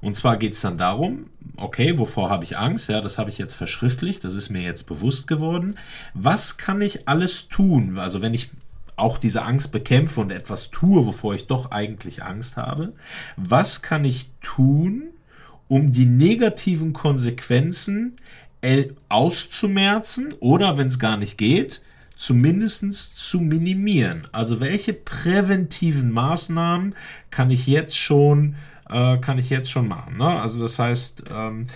Und 0.00 0.14
zwar 0.14 0.36
geht 0.36 0.54
es 0.54 0.62
dann 0.62 0.78
darum, 0.78 1.26
okay, 1.56 1.98
wovor 1.98 2.30
habe 2.30 2.44
ich 2.44 2.56
Angst? 2.56 2.88
Ja, 2.88 3.00
das 3.00 3.18
habe 3.18 3.30
ich 3.30 3.38
jetzt 3.38 3.54
verschriftlicht, 3.54 4.24
das 4.24 4.34
ist 4.34 4.48
mir 4.48 4.62
jetzt 4.62 4.84
bewusst 4.84 5.26
geworden. 5.26 5.76
Was 6.14 6.56
kann 6.56 6.80
ich 6.80 7.06
alles 7.06 7.48
tun? 7.48 7.98
Also 7.98 8.22
wenn 8.22 8.34
ich 8.34 8.50
auch 8.96 9.18
diese 9.18 9.42
Angst 9.42 9.72
bekämpfe 9.72 10.20
und 10.20 10.30
etwas 10.30 10.70
tue, 10.70 11.06
wovor 11.06 11.34
ich 11.34 11.46
doch 11.46 11.70
eigentlich 11.70 12.22
Angst 12.22 12.56
habe, 12.56 12.92
was 13.36 13.82
kann 13.82 14.04
ich 14.04 14.30
tun, 14.40 15.04
um 15.68 15.92
die 15.92 16.06
negativen 16.06 16.92
Konsequenzen 16.92 18.16
auszumerzen 19.08 20.34
oder, 20.40 20.76
wenn 20.76 20.88
es 20.88 20.98
gar 20.98 21.16
nicht 21.16 21.38
geht, 21.38 21.82
zumindest 22.14 23.16
zu 23.16 23.40
minimieren. 23.40 24.26
Also 24.32 24.60
welche 24.60 24.92
präventiven 24.92 26.10
Maßnahmen 26.10 26.94
kann 27.30 27.50
ich 27.50 27.66
jetzt 27.66 27.96
schon 27.96 28.56
äh, 28.90 29.18
kann 29.18 29.38
ich 29.38 29.50
jetzt 29.50 29.70
schon 29.70 29.88
machen. 29.88 30.18
Ne? 30.18 30.26
Also 30.26 30.60
das 30.60 30.78
heißt, 30.78 31.24
ähm, 31.32 31.68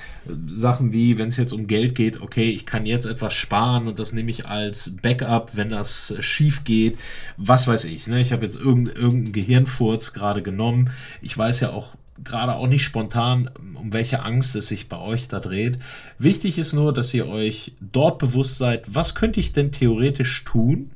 Sachen 0.47 0.93
wie, 0.93 1.17
wenn 1.17 1.29
es 1.29 1.37
jetzt 1.37 1.53
um 1.53 1.67
Geld 1.67 1.95
geht, 1.95 2.21
okay, 2.21 2.51
ich 2.51 2.67
kann 2.67 2.87
jetzt 2.87 3.07
etwas 3.07 3.33
sparen 3.33 3.87
und 3.87 3.99
das 3.99 4.13
nehme 4.13 4.31
ich 4.31 4.47
als 4.47 4.97
Backup, 5.01 5.57
wenn 5.57 5.69
das 5.69 6.15
schief 6.21 6.65
geht. 6.65 6.99
Was 7.37 7.67
weiß 7.67 7.85
ich. 7.85 8.09
Ne? 8.09 8.21
Ich 8.21 8.33
habe 8.33 8.45
jetzt 8.45 8.57
irgendeinen 8.57 8.97
irgendein 8.97 9.33
Gehirnfurz 9.33 10.13
gerade 10.13 10.43
genommen. 10.43 10.91
Ich 11.23 11.37
weiß 11.39 11.61
ja 11.61 11.71
auch 11.71 11.95
gerade 12.23 12.55
auch 12.55 12.69
nicht 12.69 12.85
spontan, 12.85 13.51
um 13.85 13.93
welche 13.93 14.23
Angst 14.23 14.57
es 14.57 14.69
sich 14.69 14.89
bei 14.89 14.99
euch 14.99 15.29
da 15.29 15.41
dreht. 15.41 15.79
Wichtig 16.19 16.59
ist 16.59 16.73
nur, 16.73 16.95
dass 16.95 17.13
ihr 17.13 17.29
euch 17.29 17.73
dort 17.81 18.19
bewusst 18.19 18.57
seid, 18.57 18.95
was 18.95 19.15
könnte 19.15 19.41
ich 19.41 19.53
denn 19.53 19.73
theoretisch 19.73 20.43
tun, 20.45 20.93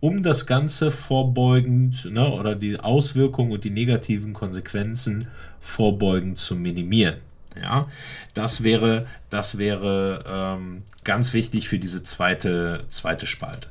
um 0.00 0.22
das 0.22 0.46
Ganze 0.46 0.90
vorbeugend 0.90 2.04
ne, 2.04 2.30
oder 2.30 2.54
die 2.54 2.78
Auswirkungen 2.78 3.52
und 3.52 3.64
die 3.64 3.70
negativen 3.70 4.34
Konsequenzen 4.34 5.28
vorbeugend 5.60 6.38
zu 6.38 6.54
minimieren. 6.56 7.16
Ja, 7.58 7.88
das 8.34 8.62
wäre, 8.62 9.06
das 9.30 9.56
wäre 9.56 10.22
ähm, 10.28 10.82
ganz 11.04 11.32
wichtig 11.32 11.68
für 11.68 11.78
diese 11.78 12.02
zweite, 12.02 12.84
zweite 12.88 13.26
Spalte. 13.26 13.68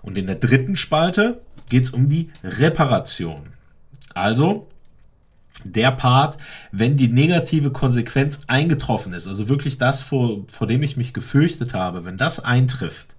Und 0.00 0.16
in 0.16 0.26
der 0.26 0.36
dritten 0.36 0.74
Spalte 0.74 1.42
geht 1.68 1.84
es 1.84 1.90
um 1.90 2.08
die 2.08 2.30
Reparation. 2.42 3.52
Also, 4.14 4.68
der 5.64 5.92
Part, 5.92 6.38
wenn 6.72 6.96
die 6.96 7.08
negative 7.08 7.70
Konsequenz 7.70 8.42
eingetroffen 8.46 9.12
ist, 9.12 9.26
also 9.26 9.48
wirklich 9.48 9.78
das, 9.78 10.02
vor, 10.02 10.44
vor 10.48 10.66
dem 10.66 10.82
ich 10.82 10.96
mich 10.96 11.12
gefürchtet 11.12 11.74
habe, 11.74 12.04
wenn 12.04 12.16
das 12.16 12.40
eintrifft, 12.42 13.14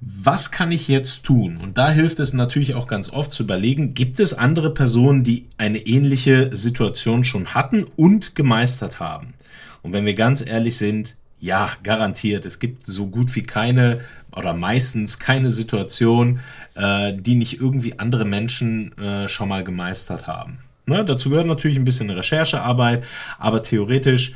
was 0.00 0.50
kann 0.50 0.70
ich 0.70 0.88
jetzt 0.88 1.24
tun? 1.24 1.56
Und 1.56 1.78
da 1.78 1.90
hilft 1.90 2.20
es 2.20 2.34
natürlich 2.34 2.74
auch 2.74 2.86
ganz 2.86 3.10
oft 3.10 3.32
zu 3.32 3.42
überlegen, 3.42 3.94
gibt 3.94 4.20
es 4.20 4.34
andere 4.34 4.74
Personen, 4.74 5.24
die 5.24 5.44
eine 5.56 5.78
ähnliche 5.78 6.54
Situation 6.54 7.24
schon 7.24 7.54
hatten 7.54 7.84
und 7.96 8.34
gemeistert 8.34 9.00
haben? 9.00 9.32
Und 9.82 9.92
wenn 9.94 10.04
wir 10.04 10.14
ganz 10.14 10.44
ehrlich 10.46 10.76
sind, 10.76 11.16
ja, 11.44 11.70
garantiert. 11.82 12.46
Es 12.46 12.58
gibt 12.58 12.86
so 12.86 13.06
gut 13.06 13.34
wie 13.36 13.42
keine 13.42 14.00
oder 14.32 14.54
meistens 14.54 15.18
keine 15.18 15.50
Situation, 15.50 16.40
äh, 16.74 17.12
die 17.12 17.34
nicht 17.34 17.60
irgendwie 17.60 17.98
andere 17.98 18.24
Menschen 18.24 18.96
äh, 18.96 19.28
schon 19.28 19.50
mal 19.50 19.62
gemeistert 19.62 20.26
haben. 20.26 20.60
Ne, 20.86 21.04
dazu 21.04 21.30
gehört 21.30 21.46
natürlich 21.46 21.78
ein 21.78 21.84
bisschen 21.84 22.10
Recherchearbeit, 22.10 23.04
aber 23.38 23.62
theoretisch 23.62 24.34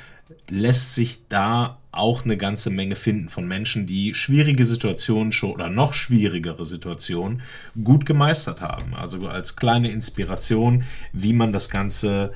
lässt 0.48 0.94
sich 0.94 1.28
da 1.28 1.78
auch 1.90 2.24
eine 2.24 2.36
ganze 2.36 2.70
Menge 2.70 2.94
finden 2.94 3.28
von 3.28 3.46
Menschen, 3.46 3.86
die 3.86 4.14
schwierige 4.14 4.64
Situationen 4.64 5.32
schon 5.32 5.52
oder 5.52 5.68
noch 5.68 5.92
schwierigere 5.92 6.64
Situationen 6.64 7.42
gut 7.82 8.06
gemeistert 8.06 8.60
haben. 8.60 8.94
Also 8.94 9.26
als 9.26 9.56
kleine 9.56 9.90
Inspiration, 9.90 10.84
wie 11.12 11.32
man 11.32 11.52
das 11.52 11.70
Ganze 11.70 12.32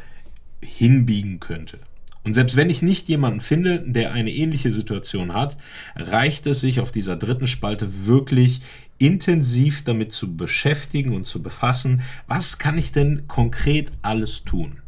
hinbiegen 0.61 1.41
könnte. 1.41 1.79
Und 2.25 2.35
selbst 2.35 2.57
wenn 2.57 2.71
ich 2.71 2.83
nicht 2.83 3.09
jemanden 3.09 3.41
finde, 3.41 3.81
der 3.81 4.13
eine 4.13 4.31
ähnliche 4.31 4.71
Situation 4.71 5.35
hat, 5.35 5.57
reicht 5.97 6.47
es 6.47 6.61
sich 6.61 6.79
auf 6.79 6.93
dieser 6.93 7.17
dritten 7.17 7.49
Spalte 7.49 8.07
wirklich 8.07 8.61
intensiv 9.07 9.85
damit 9.85 10.13
zu 10.13 10.37
beschäftigen 10.37 11.15
und 11.15 11.27
zu 11.27 11.43
befassen, 11.43 12.03
was 12.27 12.59
kann 12.59 12.79
ich 12.79 12.93
denn 12.93 13.27
konkret 13.27 13.93
alles 14.03 14.45
tun. 14.45 14.79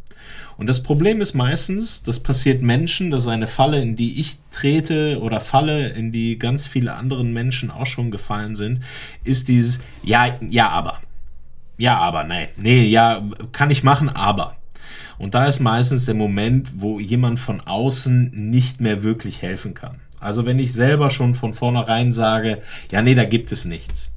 Und 0.56 0.68
das 0.68 0.82
Problem 0.82 1.20
ist 1.20 1.34
meistens, 1.34 2.02
das 2.04 2.20
passiert 2.20 2.62
Menschen, 2.62 3.10
das 3.10 3.22
ist 3.22 3.28
eine 3.28 3.48
Falle, 3.48 3.82
in 3.82 3.96
die 3.96 4.20
ich 4.20 4.38
trete 4.52 5.20
oder 5.20 5.40
Falle, 5.40 5.88
in 5.88 6.12
die 6.12 6.38
ganz 6.38 6.66
viele 6.66 6.94
andere 6.94 7.24
Menschen 7.24 7.70
auch 7.70 7.86
schon 7.86 8.10
gefallen 8.12 8.54
sind, 8.54 8.80
ist 9.24 9.48
dieses 9.48 9.80
Ja, 10.04 10.38
ja, 10.48 10.68
aber. 10.68 11.00
Ja, 11.76 11.98
aber, 11.98 12.22
nee, 12.22 12.48
nee, 12.56 12.84
ja, 12.84 13.28
kann 13.50 13.70
ich 13.70 13.82
machen, 13.82 14.08
aber. 14.08 14.56
Und 15.18 15.34
da 15.34 15.46
ist 15.46 15.58
meistens 15.58 16.06
der 16.06 16.14
Moment, 16.14 16.70
wo 16.76 17.00
jemand 17.00 17.40
von 17.40 17.60
außen 17.60 18.30
nicht 18.32 18.80
mehr 18.80 19.02
wirklich 19.02 19.42
helfen 19.42 19.74
kann. 19.74 20.00
Also 20.24 20.46
wenn 20.46 20.58
ich 20.58 20.72
selber 20.72 21.10
schon 21.10 21.34
von 21.34 21.52
vornherein 21.52 22.12
sage, 22.12 22.62
ja, 22.90 23.02
nee, 23.02 23.14
da 23.14 23.24
gibt 23.24 23.52
es 23.52 23.64
nichts, 23.64 24.12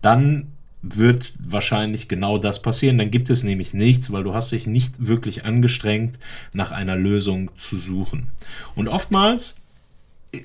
dann 0.00 0.48
wird 0.82 1.32
wahrscheinlich 1.40 2.08
genau 2.08 2.38
das 2.38 2.62
passieren. 2.62 2.98
Dann 2.98 3.10
gibt 3.10 3.30
es 3.30 3.42
nämlich 3.42 3.74
nichts, 3.74 4.12
weil 4.12 4.22
du 4.22 4.34
hast 4.34 4.52
dich 4.52 4.66
nicht 4.66 5.06
wirklich 5.06 5.44
angestrengt, 5.44 6.18
nach 6.52 6.70
einer 6.70 6.96
Lösung 6.96 7.50
zu 7.56 7.76
suchen. 7.76 8.28
Und 8.76 8.88
oftmals 8.88 9.56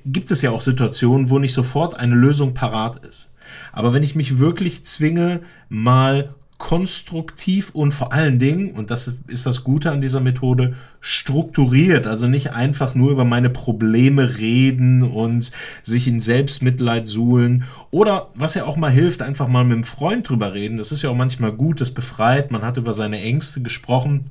gibt 0.06 0.32
es 0.32 0.42
ja 0.42 0.52
auch 0.52 0.62
Situationen, 0.62 1.30
wo 1.30 1.40
nicht 1.40 1.54
sofort 1.54 1.96
eine 1.96 2.16
Lösung 2.16 2.54
parat 2.54 3.06
ist. 3.06 3.32
Aber 3.72 3.94
wenn 3.94 4.04
ich 4.04 4.16
mich 4.16 4.40
wirklich 4.40 4.84
zwinge, 4.86 5.42
mal 5.70 6.34
konstruktiv 6.64 7.72
und 7.72 7.92
vor 7.92 8.14
allen 8.14 8.40
Dingen, 8.40 8.72
und 8.72 8.90
das 8.90 9.20
ist 9.28 9.46
das 9.46 9.66
Gute 9.66 9.92
an 9.92 10.00
dieser 10.00 10.22
Methode, 10.22 10.76
strukturiert. 11.02 12.08
Also 12.08 12.30
nicht 12.30 12.54
einfach 12.54 12.96
nur 12.96 13.12
über 13.12 13.26
meine 13.26 13.50
Probleme 13.50 14.38
reden 14.38 15.04
und 15.04 15.52
sich 15.82 16.08
in 16.08 16.22
Selbstmitleid 16.22 17.06
suhlen. 17.06 17.66
Oder 17.92 18.30
was 18.34 18.54
ja 18.54 18.64
auch 18.64 18.78
mal 18.78 18.90
hilft, 18.90 19.22
einfach 19.22 19.50
mal 19.50 19.66
mit 19.66 19.74
einem 19.74 19.84
Freund 19.84 20.30
drüber 20.30 20.54
reden. 20.54 20.78
Das 20.78 20.94
ist 20.94 21.02
ja 21.02 21.10
auch 21.10 21.18
manchmal 21.18 21.52
gut, 21.52 21.82
das 21.82 21.92
befreit. 21.92 22.50
Man 22.50 22.62
hat 22.62 22.78
über 22.78 22.94
seine 22.94 23.20
Ängste 23.20 23.62
gesprochen. 23.62 24.30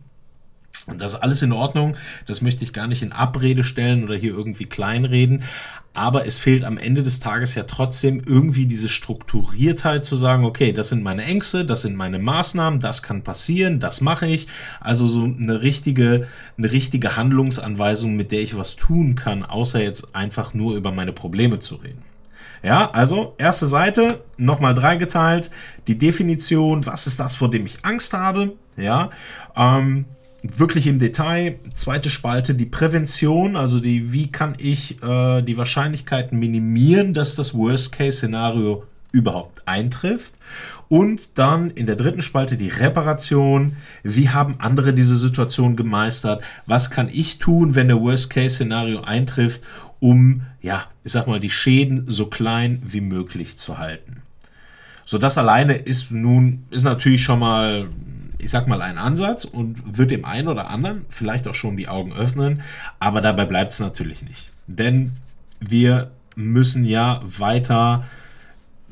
Und 0.87 1.01
das 1.01 1.15
ist 1.15 1.21
alles 1.21 1.43
in 1.43 1.53
Ordnung. 1.53 1.97
Das 2.27 2.43
möchte 2.43 2.65
ich 2.65 2.73
gar 2.73 2.89
nicht 2.89 3.03
in 3.03 3.13
Abrede 3.13 3.63
stellen 3.63 4.03
oder 4.03 4.17
hier 4.17 4.33
irgendwie 4.33 4.67
kleinreden. 4.67 5.45
Aber 5.95 6.27
es 6.27 6.39
fehlt 6.39 6.65
am 6.65 6.79
Ende 6.79 7.03
des 7.03 7.21
Tages 7.21 7.55
ja 7.55 7.65
trotzdem 7.65 8.21
irgendwie 8.25 8.67
diese 8.67 8.89
Strukturiertheit 8.89 10.05
zu 10.05 10.17
sagen, 10.17 10.45
okay, 10.45 10.73
das 10.73 10.89
sind 10.89 11.03
meine 11.03 11.25
Ängste, 11.25 11.65
das 11.65 11.83
sind 11.83 11.95
meine 11.95 12.19
Maßnahmen, 12.19 12.81
das 12.81 13.03
kann 13.03 13.23
passieren, 13.23 13.79
das 13.79 14.01
mache 14.01 14.27
ich. 14.27 14.49
Also 14.81 15.07
so 15.07 15.23
eine 15.23 15.63
richtige, 15.63 16.27
eine 16.57 16.73
richtige 16.73 17.17
Handlungsanweisung, 17.17 18.17
mit 18.17 18.33
der 18.33 18.41
ich 18.41 18.57
was 18.57 18.75
tun 18.75 19.15
kann, 19.15 19.45
außer 19.45 19.81
jetzt 19.83 20.17
einfach 20.17 20.55
nur 20.55 20.77
über 20.77 20.91
meine 20.91 21.13
Probleme 21.13 21.59
zu 21.59 21.77
reden. 21.77 22.03
Ja, 22.65 22.91
also 22.93 23.35
erste 23.39 23.67
Seite, 23.67 24.23
nochmal 24.37 24.75
dreigeteilt, 24.75 25.51
die 25.89 25.99
Definition, 25.99 26.87
was 26.87 27.07
ist 27.07 27.21
das, 27.21 27.35
vor 27.35 27.51
dem 27.51 27.67
ich 27.67 27.85
Angst 27.85 28.13
habe, 28.13 28.55
ja, 28.77 29.11
ähm, 29.57 30.07
wirklich 30.43 30.87
im 30.87 30.99
Detail. 30.99 31.59
Zweite 31.75 32.11
Spalte, 32.11 32.55
die 32.55 32.67
Prävention, 32.67 33.57
also 33.57 33.81
die, 33.81 34.13
wie 34.13 34.29
kann 34.29 34.55
ich 34.59 35.03
äh, 35.03 35.43
die 35.43 35.57
Wahrscheinlichkeiten 35.57 36.39
minimieren, 36.39 37.15
dass 37.15 37.35
das 37.37 37.55
Worst-Case-Szenario 37.55 38.85
überhaupt 39.13 39.67
eintrifft. 39.69 40.35
Und 40.89 41.39
dann 41.39 41.71
in 41.71 41.87
der 41.87 41.97
dritten 41.97 42.23
Spalte 42.23 42.57
die 42.57 42.69
Reparation. 42.69 43.77
Wie 44.03 44.31
haben 44.31 44.57
andere 44.59 44.93
diese 44.93 45.17
Situation 45.17 45.77
gemeistert? 45.77 46.43
Was 46.67 46.91
kann 46.91 47.09
ich 47.11 47.39
tun, 47.39 47.75
wenn 47.75 47.89
der 47.89 48.01
Worst-Case-Szenario 48.01 49.03
eintrifft, 49.03 49.63
um, 50.01 50.43
ja, 50.61 50.85
ich 51.05 51.13
sag 51.13 51.29
mal, 51.29 51.41
die 51.41 51.51
Schäden 51.51 52.05
so 52.09 52.27
klein 52.27 52.83
wie 52.85 53.01
möglich 53.01 53.57
zu 53.57 53.79
halten? 53.79 54.23
So, 55.05 55.19
das 55.19 55.39
alleine 55.39 55.75
ist 55.75 56.11
nun, 56.11 56.65
ist 56.71 56.85
natürlich 56.85 57.23
schon 57.23 57.39
mal 57.39 57.89
ich 58.43 58.51
sag 58.51 58.67
mal, 58.67 58.83
ein 58.83 58.99
Ansatz 58.99 59.45
und 59.45 59.97
wird 59.97 60.11
dem 60.11 60.25
einen 60.25 60.49
oder 60.49 60.69
anderen 60.69 61.07
vielleicht 61.09 61.47
auch 61.47 61.55
schon 61.55 61.77
die 61.77 61.89
Augen 61.89 62.13
öffnen, 62.13 62.63
aber 62.99 63.21
dabei 63.21 63.47
bleibt 63.47 63.73
es 63.73 63.81
natürlich 63.81 64.23
nicht. 64.23 64.51
Denn 64.67 65.13
wir 65.61 66.11
müssen 66.35 66.85
ja 66.85 67.21
weiter 67.25 68.05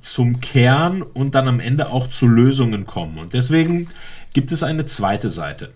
zum 0.01 0.41
Kern 0.41 1.03
und 1.03 1.35
dann 1.35 1.49
am 1.49 1.61
Ende 1.61 1.91
auch 1.91 2.09
zu 2.09 2.27
Lösungen 2.27 2.87
kommen. 2.87 3.19
Und 3.19 3.35
deswegen 3.35 3.89
gibt 4.33 4.53
es 4.53 4.63
eine 4.63 4.87
zweite 4.87 5.31
Seite. 5.31 5.73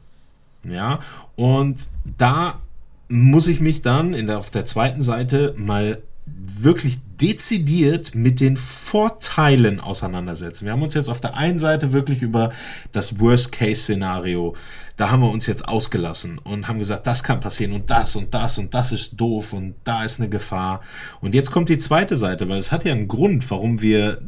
Ja, 0.63 1.01
und 1.37 1.89
da 2.17 2.61
muss 3.09 3.49
ich 3.49 3.61
mich 3.61 3.83
dann 3.83 4.15
in 4.15 4.29
der, 4.29 4.39
auf 4.39 4.51
der 4.51 4.65
zweiten 4.65 5.03
Seite 5.03 5.55
mal 5.59 6.01
wirklich 6.27 6.99
dezidiert 7.21 8.15
mit 8.15 8.41
den 8.41 8.57
Vorteilen 8.57 9.81
auseinandersetzen. 9.81 10.65
Wir 10.65 10.73
haben 10.73 10.83
uns 10.83 10.95
jetzt 10.95 11.09
auf 11.09 11.21
der 11.21 11.37
einen 11.37 11.59
Seite 11.59 11.93
wirklich 11.93 12.23
über 12.23 12.53
das 12.93 13.21
Worst-Case-Szenario, 13.21 14.55
da 14.97 15.11
haben 15.11 15.23
wir 15.23 15.31
uns 15.31 15.47
jetzt 15.47 15.67
ausgelassen 15.67 16.39
und 16.39 16.69
haben 16.69 16.79
gesagt, 16.79 17.07
das 17.07 17.25
kann 17.25 17.41
passieren 17.41 17.73
und 17.73 17.91
das 17.91 18.15
und 18.15 18.33
das 18.33 18.59
und 18.59 18.75
das 18.75 18.93
ist 18.93 19.17
doof 19.17 19.53
und 19.53 19.75
da 19.83 20.05
ist 20.05 20.21
eine 20.21 20.29
Gefahr. 20.29 20.83
Und 21.21 21.35
jetzt 21.35 21.51
kommt 21.51 21.69
die 21.69 21.79
zweite 21.79 22.15
Seite, 22.15 22.49
weil 22.49 22.59
es 22.59 22.71
hat 22.71 22.85
ja 22.85 22.93
einen 22.93 23.09
Grund, 23.09 23.51
warum 23.51 23.83
wir 23.83 24.21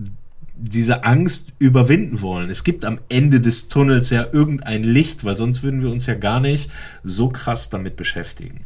diese 0.59 1.05
Angst 1.05 1.53
überwinden 1.59 2.23
wollen. 2.23 2.49
Es 2.49 2.65
gibt 2.65 2.85
am 2.85 2.99
Ende 3.11 3.41
des 3.41 3.69
Tunnels 3.69 4.11
ja 4.11 4.27
irgendein 4.33 4.83
Licht, 4.83 5.25
weil 5.25 5.37
sonst 5.37 5.63
würden 5.63 5.83
wir 5.83 5.91
uns 5.91 6.07
ja 6.07 6.15
gar 6.15 6.41
nicht 6.41 6.71
so 7.05 7.29
krass 7.29 7.69
damit 7.69 7.97
beschäftigen. 7.97 8.65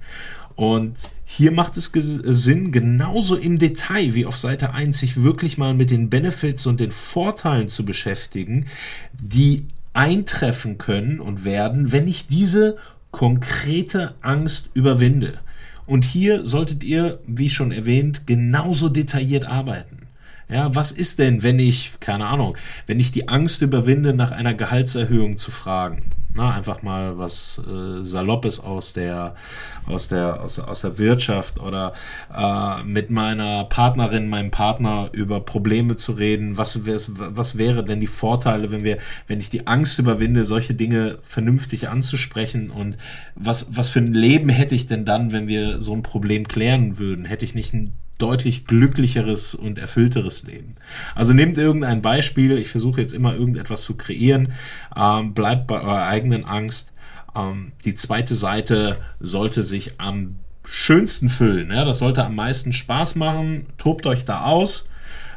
Und 0.61 1.09
hier 1.25 1.53
macht 1.53 1.79
es 1.79 1.91
Sinn, 1.95 2.71
genauso 2.71 3.35
im 3.35 3.59
Detail 3.59 4.13
wie 4.13 4.27
auf 4.27 4.37
Seite 4.37 4.75
1, 4.75 4.99
sich 4.99 5.23
wirklich 5.23 5.57
mal 5.57 5.73
mit 5.73 5.89
den 5.89 6.11
Benefits 6.11 6.67
und 6.67 6.81
den 6.81 6.91
Vorteilen 6.91 7.69
zu 7.69 7.87
beschäftigen, 7.87 8.67
die 9.15 9.65
eintreffen 9.95 10.77
können 10.77 11.19
und 11.19 11.47
werden, 11.47 11.93
wenn 11.93 12.07
ich 12.07 12.27
diese 12.27 12.77
konkrete 13.11 14.13
Angst 14.21 14.69
überwinde. 14.75 15.39
Und 15.87 16.05
hier 16.05 16.45
solltet 16.45 16.85
ihr, 16.85 17.21
wie 17.27 17.49
schon 17.49 17.73
erwähnt, 17.73 18.27
genauso 18.27 18.91
detailliert 18.91 19.47
arbeiten. 19.47 20.09
Ja, 20.51 20.75
was 20.75 20.93
ist 20.93 21.21
denn, 21.21 21.43
wenn 21.43 21.59
ich, 21.59 21.93
keine 22.01 22.27
Ahnung, 22.27 22.55
wenn 22.87 23.01
ich 23.01 23.13
die 23.13 23.29
Angst 23.29 23.63
überwinde, 23.63 24.13
nach 24.13 24.31
einer 24.31 24.53
Gehaltserhöhung 24.53 25.39
zu 25.39 25.51
fragen? 25.51 26.03
Na, 26.33 26.53
einfach 26.55 26.83
mal 26.83 27.19
was 27.19 27.61
äh, 27.67 28.05
Saloppes 28.05 28.61
aus 28.61 28.93
der, 28.93 29.35
aus 29.87 30.07
der, 30.07 30.41
aus, 30.41 30.61
aus 30.61 30.83
der 30.83 30.97
Wirtschaft 30.99 31.59
oder 31.59 31.93
äh, 32.33 32.85
mit 32.85 33.11
meiner 33.11 33.65
Partnerin, 33.65 34.29
meinem 34.29 34.53
Partner 34.53 35.09
über 35.13 35.41
Probleme 35.41 35.97
zu 35.97 36.13
reden. 36.13 36.57
Was, 36.57 36.87
was 36.87 37.59
wäre 37.59 37.85
denn 37.85 37.99
die 37.99 38.07
Vorteile, 38.07 38.71
wenn 38.71 38.85
wir, 38.85 38.99
wenn 39.27 39.41
ich 39.41 39.51
die 39.51 39.67
Angst 39.67 39.99
überwinde, 39.99 40.45
solche 40.45 40.75
Dinge 40.75 41.19
vernünftig 41.23 41.89
anzusprechen 41.89 42.71
und 42.71 42.97
was, 43.35 43.67
was 43.77 43.91
für 43.91 43.99
ein 43.99 44.15
Leben 44.15 44.51
hätte 44.51 44.77
ich 44.77 44.87
denn 44.87 45.05
dann, 45.05 45.33
wenn 45.33 45.49
wir 45.49 45.81
so 45.81 45.95
ein 45.95 46.03
Problem 46.03 46.47
klären 46.47 46.99
würden? 46.99 47.25
Hätte 47.25 47.45
ich 47.45 47.57
nicht 47.57 47.75
ein 47.75 47.91
deutlich 48.21 48.65
glücklicheres 48.65 49.55
und 49.55 49.79
erfüllteres 49.79 50.43
Leben. 50.45 50.75
Also 51.15 51.33
nehmt 51.33 51.57
irgendein 51.59 52.03
Beispiel, 52.03 52.59
ich 52.59 52.69
versuche 52.69 53.01
jetzt 53.01 53.15
immer 53.15 53.35
irgendetwas 53.35 53.83
zu 53.83 53.97
kreieren, 53.97 54.53
ähm, 54.97 55.35
bleibt 55.35 55.67
bei 55.67 55.81
eurer 55.81 56.07
eigenen 56.07 56.45
Angst. 56.45 56.93
Ähm, 57.35 57.73
die 57.85 57.95
zweite 57.95 58.35
Seite 58.35 58.99
sollte 59.21 59.63
sich 59.63 60.01
am 60.01 60.37
schönsten 60.65 61.29
füllen. 61.29 61.71
Ja? 61.71 61.85
Das 61.85 61.99
sollte 61.99 62.25
am 62.25 62.35
meisten 62.35 62.73
Spaß 62.73 63.17
machen. 63.17 63.67
Tobt 63.79 64.07
euch 64.07 64.25
da 64.25 64.43
aus, 64.43 64.89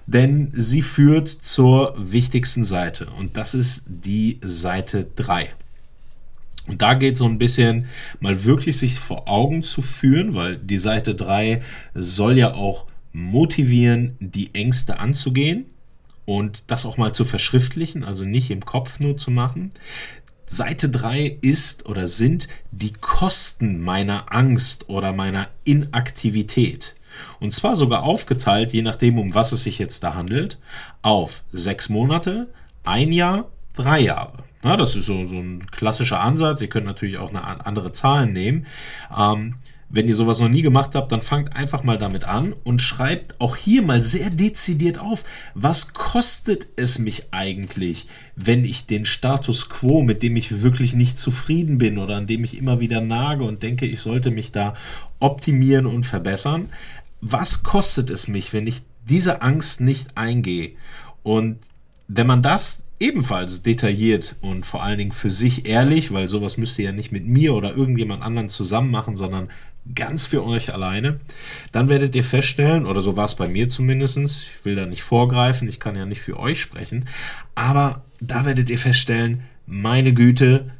denn 0.06 0.52
sie 0.54 0.82
führt 0.82 1.30
zur 1.30 1.96
wichtigsten 1.98 2.64
Seite 2.64 3.08
und 3.18 3.38
das 3.38 3.54
ist 3.54 3.86
die 3.88 4.40
Seite 4.44 5.08
3. 5.16 5.50
Und 6.68 6.82
da 6.82 6.94
geht 6.94 7.18
so 7.18 7.26
ein 7.26 7.38
bisschen 7.38 7.88
mal 8.20 8.46
wirklich 8.46 8.78
sich 8.78 8.98
vor 8.98 9.28
Augen 9.28 9.64
zu 9.64 9.82
führen, 9.82 10.34
weil 10.34 10.58
die 10.58 10.78
Seite 10.78 11.14
3 11.14 11.62
soll 11.94 12.38
ja 12.38 12.54
auch 12.54 12.86
motivieren, 13.12 14.16
die 14.20 14.56
Ängste 14.56 15.00
anzugehen 15.00 15.66
und 16.26 16.64
das 16.68 16.86
auch 16.86 16.98
mal 16.98 17.14
zu 17.14 17.26
verschriftlichen, 17.26 18.04
also 18.04 18.26
nicht 18.26 18.50
im 18.50 18.66
Kopf 18.66 19.00
nur 19.00 19.18
zu 19.18 19.30
machen. 19.30 19.72
Seite 20.46 20.90
3 20.90 21.38
ist 21.42 21.86
oder 21.86 22.08
sind 22.08 22.48
die 22.72 22.94
Kosten 22.94 23.82
meiner 23.82 24.34
Angst 24.34 24.90
oder 24.90 25.12
meiner 25.12 25.50
Inaktivität. 25.66 26.96
Und 27.40 27.52
zwar 27.52 27.76
sogar 27.76 28.04
aufgeteilt, 28.04 28.74
je 28.74 28.82
nachdem, 28.82 29.20
um 29.20 29.36
was 29.36 29.52
es 29.52 29.64
sich 29.64 29.80
jetzt 29.80 30.04
da 30.04 30.16
handelt, 30.16 30.60
auf 31.02 31.44
sechs 31.52 31.90
Monate, 31.90 32.48
ein 32.84 33.12
Jahr, 33.12 33.50
drei 33.74 34.00
Jahre. 34.00 34.44
Na, 34.64 34.78
das 34.78 34.96
ist 34.96 35.06
so, 35.06 35.26
so 35.26 35.36
ein 35.36 35.66
klassischer 35.72 36.22
Ansatz. 36.22 36.62
Ihr 36.62 36.70
könnt 36.70 36.86
natürlich 36.86 37.18
auch 37.18 37.30
eine 37.30 37.66
andere 37.66 37.92
Zahlen 37.92 38.32
nehmen. 38.32 38.66
Ähm, 39.16 39.56
wenn 39.90 40.08
ihr 40.08 40.16
sowas 40.16 40.40
noch 40.40 40.50
nie 40.50 40.64
gemacht 40.64 40.96
habt, 40.96 41.12
dann 41.12 41.22
fangt 41.22 41.56
einfach 41.56 41.84
mal 41.84 42.00
damit 42.00 42.24
an 42.24 42.54
und 42.64 42.82
schreibt 42.82 43.40
auch 43.40 43.56
hier 43.56 43.84
mal 43.84 44.02
sehr 44.02 44.32
dezidiert 44.32 44.98
auf, 44.98 45.24
was 45.54 45.94
kostet 45.94 46.68
es 46.78 46.98
mich 46.98 47.26
eigentlich, 47.30 48.08
wenn 48.36 48.66
ich 48.66 48.88
den 48.88 49.06
Status 49.06 49.70
quo, 49.70 50.02
mit 50.02 50.24
dem 50.24 50.36
ich 50.36 50.64
wirklich 50.64 50.96
nicht 50.96 51.20
zufrieden 51.20 51.78
bin 51.78 52.00
oder 52.00 52.16
an 52.16 52.26
dem 52.26 52.44
ich 52.44 52.58
immer 52.58 52.80
wieder 52.80 53.02
nage 53.02 53.44
und 53.44 53.62
denke, 53.62 53.86
ich 53.86 54.00
sollte 54.00 54.32
mich 54.32 54.52
da 54.52 54.74
optimieren 55.20 55.86
und 55.86 56.08
verbessern, 56.08 56.70
was 57.22 57.62
kostet 57.62 58.10
es 58.10 58.28
mich, 58.28 58.52
wenn 58.52 58.66
ich 58.66 58.82
diese 59.08 59.44
Angst 59.44 59.80
nicht 59.80 60.18
eingehe? 60.18 60.72
Und 61.22 61.60
wenn 62.08 62.26
man 62.26 62.42
das 62.42 62.82
ebenfalls 63.00 63.64
detailliert 63.64 64.36
und 64.42 64.66
vor 64.66 64.84
allen 64.84 64.98
Dingen 64.98 65.12
für 65.12 65.30
sich 65.30 65.66
ehrlich, 65.66 66.12
weil 66.14 66.30
sowas 66.30 66.58
müsst 66.58 66.80
ihr 66.80 66.86
ja 66.86 66.92
nicht 66.92 67.12
mit 67.12 67.28
mir 67.28 67.54
oder 67.54 67.76
irgendjemand 67.76 68.24
anderen 68.24 68.50
zusammen 68.50 68.92
machen, 68.92 69.16
sondern 69.16 69.50
ganz 69.96 70.26
für 70.26 70.46
euch 70.46 70.74
alleine, 70.74 71.20
dann 71.72 71.90
werdet 71.90 72.16
ihr 72.16 72.24
feststellen, 72.24 72.86
oder 72.86 73.02
so 73.02 73.18
war 73.18 73.26
es 73.26 73.36
bei 73.36 73.50
mir 73.50 73.68
zumindest, 73.68 74.18
ich 74.18 74.66
will 74.66 74.76
da 74.76 74.86
nicht 74.86 75.04
vorgreifen, 75.04 75.68
ich 75.68 75.80
kann 75.80 75.96
ja 75.96 76.06
nicht 76.06 76.22
für 76.22 76.40
euch 76.40 76.62
sprechen, 76.62 77.06
aber 77.56 78.06
da 78.22 78.46
werdet 78.46 78.70
ihr 78.70 78.78
feststellen, 78.78 79.44
meine 79.66 80.14
Güte, 80.14 80.72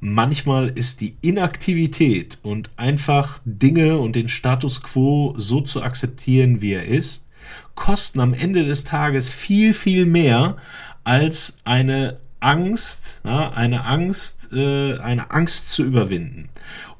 manchmal 0.00 0.68
ist 0.68 1.00
die 1.00 1.16
Inaktivität 1.22 2.38
und 2.42 2.70
einfach 2.76 3.40
Dinge 3.44 3.98
und 3.98 4.16
den 4.16 4.28
Status 4.28 4.82
quo 4.82 5.34
so 5.38 5.60
zu 5.60 5.82
akzeptieren, 5.82 6.60
wie 6.60 6.72
er 6.72 6.84
ist, 6.84 7.26
kosten 7.74 8.20
am 8.20 8.34
Ende 8.34 8.64
des 8.64 8.84
Tages 8.84 9.30
viel, 9.30 9.72
viel 9.72 10.04
mehr 10.04 10.56
als 11.04 11.58
eine 11.64 12.18
Angst, 12.40 13.20
ja, 13.24 13.50
eine 13.50 13.84
Angst, 13.84 14.48
äh, 14.52 14.98
eine 14.98 15.30
Angst 15.30 15.70
zu 15.70 15.84
überwinden. 15.84 16.48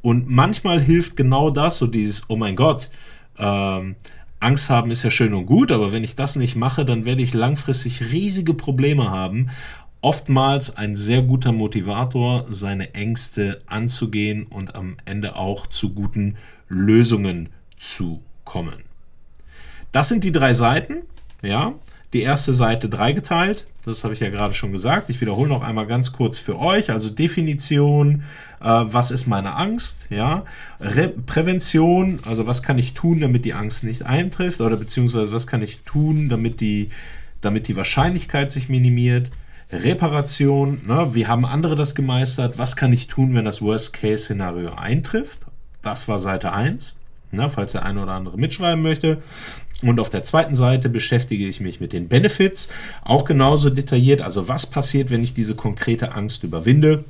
Und 0.01 0.29
manchmal 0.29 0.81
hilft 0.81 1.17
genau 1.17 1.51
das, 1.51 1.79
so 1.79 1.87
dieses, 1.87 2.29
oh 2.29 2.37
mein 2.37 2.57
Gott, 2.57 2.91
ähm, 3.39 3.97
Angst 4.41 4.71
haben 4.71 4.91
ist 4.91 5.05
ja 5.05 5.11
schön 5.11 5.35
und 5.35 5.47
gut, 5.47 5.71
aber 5.71 5.93
wenn 5.93 6.03
ich 6.03 6.17
das 6.17 6.37
nicht 6.37 6.57
mache, 6.57 6.85
dann 6.85 7.05
werde 7.05 7.23
ich 7.23 7.33
langfristig 7.33 8.13
riesige 8.13 8.55
Probleme 8.55 9.11
haben. 9.11 9.51
Oftmals 10.01 10.77
ein 10.77 10.97
sehr 10.97 11.23
guter 11.23 11.53
Motivator, 11.53 12.47
seine 12.49 12.93
Ängste 12.95 13.63
anzugehen 13.67 14.45
und 14.45 14.75
am 14.75 14.97
Ende 15.05 15.37
auch 15.37 15.69
zu 15.69 15.91
guten 15.91 16.37
Lösungen 16.69 17.51
zu 17.79 18.21
kommen. 18.45 18.83
Das 19.93 20.09
sind 20.09 20.25
die 20.25 20.33
drei 20.33 20.55
Seiten, 20.55 21.03
ja. 21.43 21.75
Die 22.13 22.23
erste 22.23 22.53
Seite 22.53 22.89
dreigeteilt, 22.89 23.67
das 23.85 24.05
habe 24.05 24.15
ich 24.15 24.21
ja 24.21 24.31
gerade 24.31 24.55
schon 24.55 24.73
gesagt. 24.73 25.09
Ich 25.11 25.21
wiederhole 25.21 25.49
noch 25.49 25.63
einmal 25.63 25.87
ganz 25.87 26.13
kurz 26.13 26.39
für 26.39 26.59
euch. 26.59 26.91
Also 26.91 27.11
Definition, 27.11 28.23
äh, 28.61 28.65
was 28.65 29.11
ist 29.11 29.27
meine 29.27 29.57
Angst? 29.57 30.07
Ja, 30.11 30.45
Re 30.81 31.09
Prävention, 31.09 32.21
also 32.25 32.47
was 32.47 32.63
kann 32.63 32.79
ich 32.79 32.95
tun, 32.95 33.21
damit 33.21 33.45
die 33.45 33.55
Angst 33.55 33.83
nicht 33.83 34.05
eintrifft 34.05 34.61
oder 34.61 34.77
beziehungsweise 34.77 35.33
was 35.33 35.47
kann 35.47 35.63
ich 35.63 35.81
tun, 35.81 36.29
damit 36.29 36.61
die, 36.61 36.91
damit 37.41 37.67
die 37.67 37.77
Wahrscheinlichkeit 37.77 38.53
sich 38.53 38.69
minimiert. 38.69 39.31
Reparation, 39.73 40.83
ne, 40.87 41.15
wie 41.15 41.27
haben 41.27 41.45
andere 41.45 41.75
das 41.75 41.95
gemeistert? 41.95 42.59
Was 42.59 42.77
kann 42.77 42.93
ich 42.93 43.09
tun, 43.09 43.35
wenn 43.35 43.47
das 43.47 43.63
Worst-Case-Szenario 43.63 44.75
eintrifft? 44.75 45.47
Das 45.81 46.07
war 46.09 46.19
Seite 46.19 46.53
1, 46.53 46.99
ne, 47.33 47.49
falls 47.49 47.73
der 47.73 47.85
eine 47.85 48.03
oder 48.03 48.13
andere 48.13 48.37
mitschreiben 48.37 48.83
möchte. 48.83 49.23
Und 49.83 49.99
auf 49.99 50.11
der 50.11 50.23
zweiten 50.23 50.55
Seite 50.55 50.89
beschäftige 50.89 51.49
ich 51.49 51.61
mich 51.61 51.81
mit 51.81 51.93
den 51.93 52.09
Benefits, 52.09 52.69
auch 53.03 53.25
genauso 53.25 53.69
detailliert. 53.69 54.23
Also 54.23 54.49
was 54.49 54.67
passiert, 54.67 55.11
wenn 55.11 55.23
ich 55.23 55.35
diese 55.35 55.55
konkrete 55.55 56.13
Angst 56.13 56.45
überwinde? 56.45 57.05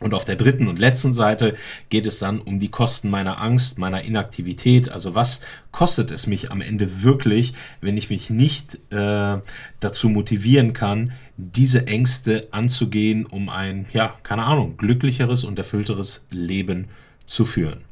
Und 0.00 0.14
auf 0.14 0.24
der 0.24 0.36
dritten 0.36 0.68
und 0.68 0.78
letzten 0.78 1.12
Seite 1.12 1.54
geht 1.88 2.06
es 2.06 2.20
dann 2.20 2.40
um 2.40 2.60
die 2.60 2.68
Kosten 2.68 3.10
meiner 3.10 3.40
Angst, 3.40 3.78
meiner 3.78 4.02
Inaktivität. 4.02 4.90
Also 4.90 5.16
was 5.16 5.40
kostet 5.72 6.12
es 6.12 6.28
mich 6.28 6.52
am 6.52 6.60
Ende 6.60 7.02
wirklich, 7.02 7.54
wenn 7.80 7.96
ich 7.96 8.08
mich 8.08 8.30
nicht 8.30 8.78
äh, 8.92 9.38
dazu 9.80 10.08
motivieren 10.08 10.72
kann, 10.72 11.12
diese 11.36 11.88
Ängste 11.88 12.46
anzugehen, 12.52 13.26
um 13.26 13.48
ein, 13.48 13.86
ja, 13.92 14.14
keine 14.22 14.44
Ahnung, 14.44 14.76
glücklicheres 14.76 15.42
und 15.42 15.58
erfüllteres 15.58 16.26
Leben 16.30 16.86
zu 17.26 17.44
führen. 17.44 17.87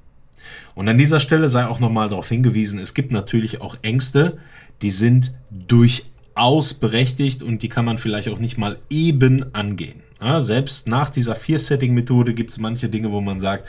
Und 0.75 0.89
an 0.89 0.99
dieser 0.99 1.21
Stelle 1.21 1.49
sei 1.49 1.67
auch 1.67 1.81
nochmal 1.81 2.09
darauf 2.09 2.29
hingewiesen, 2.29 2.79
es 2.79 2.95
gibt 2.95 3.13
natürlich 3.13 3.61
auch 3.61 3.77
Ängste, 3.83 4.39
die 4.83 4.91
sind 4.91 5.35
durchaus 5.51 6.75
berechtigt 6.75 7.43
und 7.43 7.63
die 7.63 7.69
kann 7.69 7.85
man 7.85 7.99
vielleicht 7.99 8.29
auch 8.29 8.39
nicht 8.39 8.59
mal 8.59 8.79
eben 8.91 9.55
angehen. 9.55 10.03
Ja, 10.21 10.41
selbst 10.41 10.89
nach 10.89 11.11
dieser 11.11 11.35
Vier-Setting-Methode 11.35 12.35
gibt 12.35 12.51
es 12.51 12.59
manche 12.59 12.89
Dinge, 12.89 13.13
wo 13.13 13.21
man 13.21 13.39
sagt, 13.39 13.69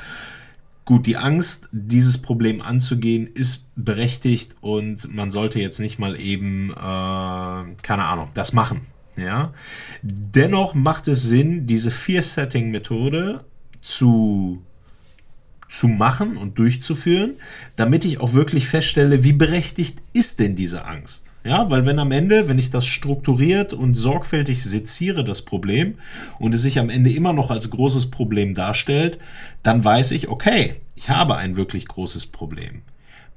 gut, 0.85 1.05
die 1.05 1.17
Angst, 1.17 1.67
dieses 1.73 2.17
Problem 2.17 2.61
anzugehen, 2.61 3.27
ist 3.27 3.65
berechtigt 3.75 4.55
und 4.61 5.13
man 5.13 5.29
sollte 5.29 5.59
jetzt 5.59 5.79
nicht 5.79 5.99
mal 5.99 6.19
eben, 6.19 6.71
äh, 6.71 6.75
keine 6.75 8.05
Ahnung, 8.05 8.29
das 8.33 8.53
machen. 8.53 8.87
Ja? 9.17 9.53
Dennoch 10.01 10.73
macht 10.73 11.09
es 11.09 11.23
Sinn, 11.23 11.67
diese 11.67 11.91
Vier-Setting-Methode 11.91 13.43
zu 13.81 14.63
zu 15.69 15.87
machen 15.87 16.37
und 16.37 16.57
durchzuführen, 16.59 17.35
damit 17.75 18.05
ich 18.05 18.19
auch 18.19 18.33
wirklich 18.33 18.67
feststelle, 18.67 19.23
wie 19.23 19.33
berechtigt 19.33 19.99
ist 20.13 20.39
denn 20.39 20.55
diese 20.55 20.85
Angst? 20.85 21.33
Ja, 21.43 21.69
weil 21.69 21.85
wenn 21.85 21.99
am 21.99 22.11
Ende, 22.11 22.47
wenn 22.47 22.59
ich 22.59 22.69
das 22.69 22.85
strukturiert 22.85 23.73
und 23.73 23.93
sorgfältig 23.93 24.63
seziere, 24.63 25.23
das 25.23 25.41
Problem, 25.41 25.95
und 26.39 26.53
es 26.55 26.61
sich 26.61 26.79
am 26.79 26.89
Ende 26.89 27.11
immer 27.11 27.33
noch 27.33 27.51
als 27.51 27.69
großes 27.69 28.07
Problem 28.07 28.53
darstellt, 28.53 29.19
dann 29.63 29.83
weiß 29.83 30.11
ich, 30.11 30.29
okay, 30.29 30.75
ich 30.95 31.09
habe 31.09 31.37
ein 31.37 31.57
wirklich 31.57 31.87
großes 31.87 32.27
Problem. 32.27 32.81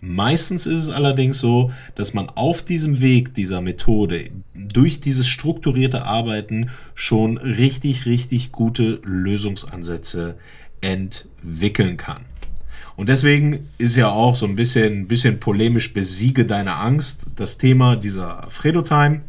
Meistens 0.02 0.66
ist 0.66 0.78
es 0.78 0.90
allerdings 0.90 1.40
so, 1.40 1.72
dass 1.94 2.14
man 2.14 2.30
auf 2.30 2.62
diesem 2.62 3.02
Weg 3.02 3.34
dieser 3.34 3.60
Methode 3.60 4.30
durch 4.54 5.00
dieses 5.00 5.28
strukturierte 5.28 6.06
Arbeiten 6.06 6.70
schon 6.94 7.36
richtig, 7.36 8.06
richtig 8.06 8.50
gute 8.50 9.00
Lösungsansätze 9.04 10.38
entwickeln 10.80 11.96
kann. 11.96 12.24
Und 12.96 13.08
deswegen 13.08 13.68
ist 13.78 13.96
ja 13.96 14.10
auch 14.10 14.36
so 14.36 14.46
ein 14.46 14.56
bisschen, 14.56 15.08
bisschen 15.08 15.40
polemisch 15.40 15.94
besiege 15.94 16.44
deine 16.44 16.74
Angst 16.74 17.28
das 17.36 17.56
Thema 17.56 17.96
dieser 17.96 18.46
Fredo-Time. 18.48 19.22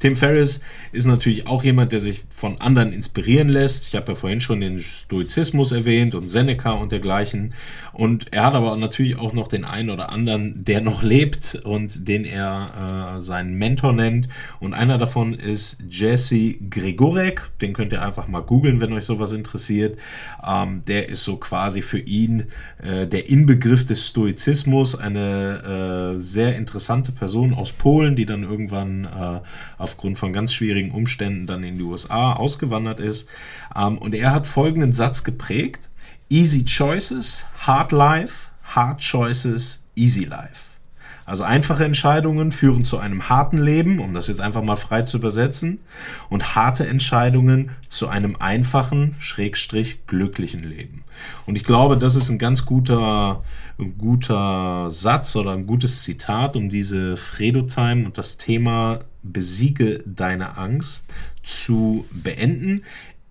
Tim 0.00 0.16
Ferriss 0.16 0.60
ist 0.90 1.06
natürlich 1.06 1.46
auch 1.46 1.62
jemand, 1.62 1.92
der 1.92 2.00
sich 2.00 2.24
von 2.42 2.60
anderen 2.60 2.92
inspirieren 2.92 3.48
lässt. 3.48 3.86
Ich 3.86 3.94
habe 3.94 4.10
ja 4.10 4.14
vorhin 4.16 4.40
schon 4.40 4.58
den 4.58 4.80
Stoizismus 4.80 5.70
erwähnt 5.70 6.16
und 6.16 6.26
Seneca 6.26 6.72
und 6.72 6.90
dergleichen. 6.90 7.54
Und 7.92 8.32
er 8.32 8.46
hat 8.46 8.54
aber 8.54 8.76
natürlich 8.76 9.16
auch 9.16 9.32
noch 9.32 9.46
den 9.46 9.64
einen 9.64 9.90
oder 9.90 10.10
anderen, 10.10 10.64
der 10.64 10.80
noch 10.80 11.04
lebt 11.04 11.60
und 11.62 12.08
den 12.08 12.24
er 12.24 13.14
äh, 13.14 13.20
seinen 13.20 13.54
Mentor 13.54 13.92
nennt. 13.92 14.26
Und 14.58 14.74
einer 14.74 14.98
davon 14.98 15.34
ist 15.34 15.84
Jesse 15.88 16.54
Gregorek. 16.68 17.48
Den 17.60 17.74
könnt 17.74 17.92
ihr 17.92 18.02
einfach 18.02 18.26
mal 18.26 18.40
googeln, 18.40 18.80
wenn 18.80 18.92
euch 18.92 19.04
sowas 19.04 19.30
interessiert. 19.30 19.96
Ähm, 20.44 20.82
der 20.88 21.10
ist 21.10 21.22
so 21.22 21.36
quasi 21.36 21.80
für 21.80 22.00
ihn 22.00 22.46
äh, 22.82 23.06
der 23.06 23.28
Inbegriff 23.30 23.86
des 23.86 24.08
Stoizismus. 24.08 24.96
Eine 24.96 26.14
äh, 26.16 26.18
sehr 26.18 26.56
interessante 26.56 27.12
Person 27.12 27.54
aus 27.54 27.72
Polen, 27.72 28.16
die 28.16 28.26
dann 28.26 28.42
irgendwann 28.42 29.04
äh, 29.04 29.40
aufgrund 29.78 30.18
von 30.18 30.32
ganz 30.32 30.52
schwierigen 30.52 30.90
Umständen 30.90 31.46
dann 31.46 31.62
in 31.62 31.76
die 31.76 31.82
Ausgewandert 32.38 33.00
ist. 33.00 33.28
Ähm, 33.76 33.98
und 33.98 34.14
er 34.14 34.32
hat 34.32 34.46
folgenden 34.46 34.92
Satz 34.92 35.24
geprägt. 35.24 35.90
Easy 36.28 36.64
Choices, 36.64 37.46
Hard 37.66 37.92
Life, 37.92 38.50
Hard 38.62 39.00
Choices, 39.00 39.84
Easy 39.94 40.24
Life. 40.24 40.71
Also 41.24 41.44
einfache 41.44 41.84
Entscheidungen 41.84 42.52
führen 42.52 42.84
zu 42.84 42.98
einem 42.98 43.28
harten 43.28 43.58
Leben, 43.58 44.00
um 44.00 44.12
das 44.12 44.28
jetzt 44.28 44.40
einfach 44.40 44.62
mal 44.62 44.76
frei 44.76 45.02
zu 45.02 45.16
übersetzen, 45.16 45.80
und 46.28 46.54
harte 46.54 46.86
Entscheidungen 46.86 47.70
zu 47.88 48.08
einem 48.08 48.36
einfachen, 48.38 49.14
schrägstrich 49.18 50.06
glücklichen 50.06 50.62
Leben. 50.62 51.04
Und 51.46 51.56
ich 51.56 51.64
glaube, 51.64 51.96
das 51.96 52.16
ist 52.16 52.28
ein 52.28 52.38
ganz 52.38 52.66
guter, 52.66 53.44
ein 53.78 53.96
guter 53.98 54.90
Satz 54.90 55.36
oder 55.36 55.52
ein 55.52 55.66
gutes 55.66 56.02
Zitat, 56.02 56.56
um 56.56 56.68
diese 56.68 57.16
Fredo-Time 57.16 58.06
und 58.06 58.18
das 58.18 58.38
Thema 58.38 59.00
Besiege 59.22 60.02
deine 60.04 60.56
Angst 60.56 61.08
zu 61.42 62.04
beenden. 62.10 62.82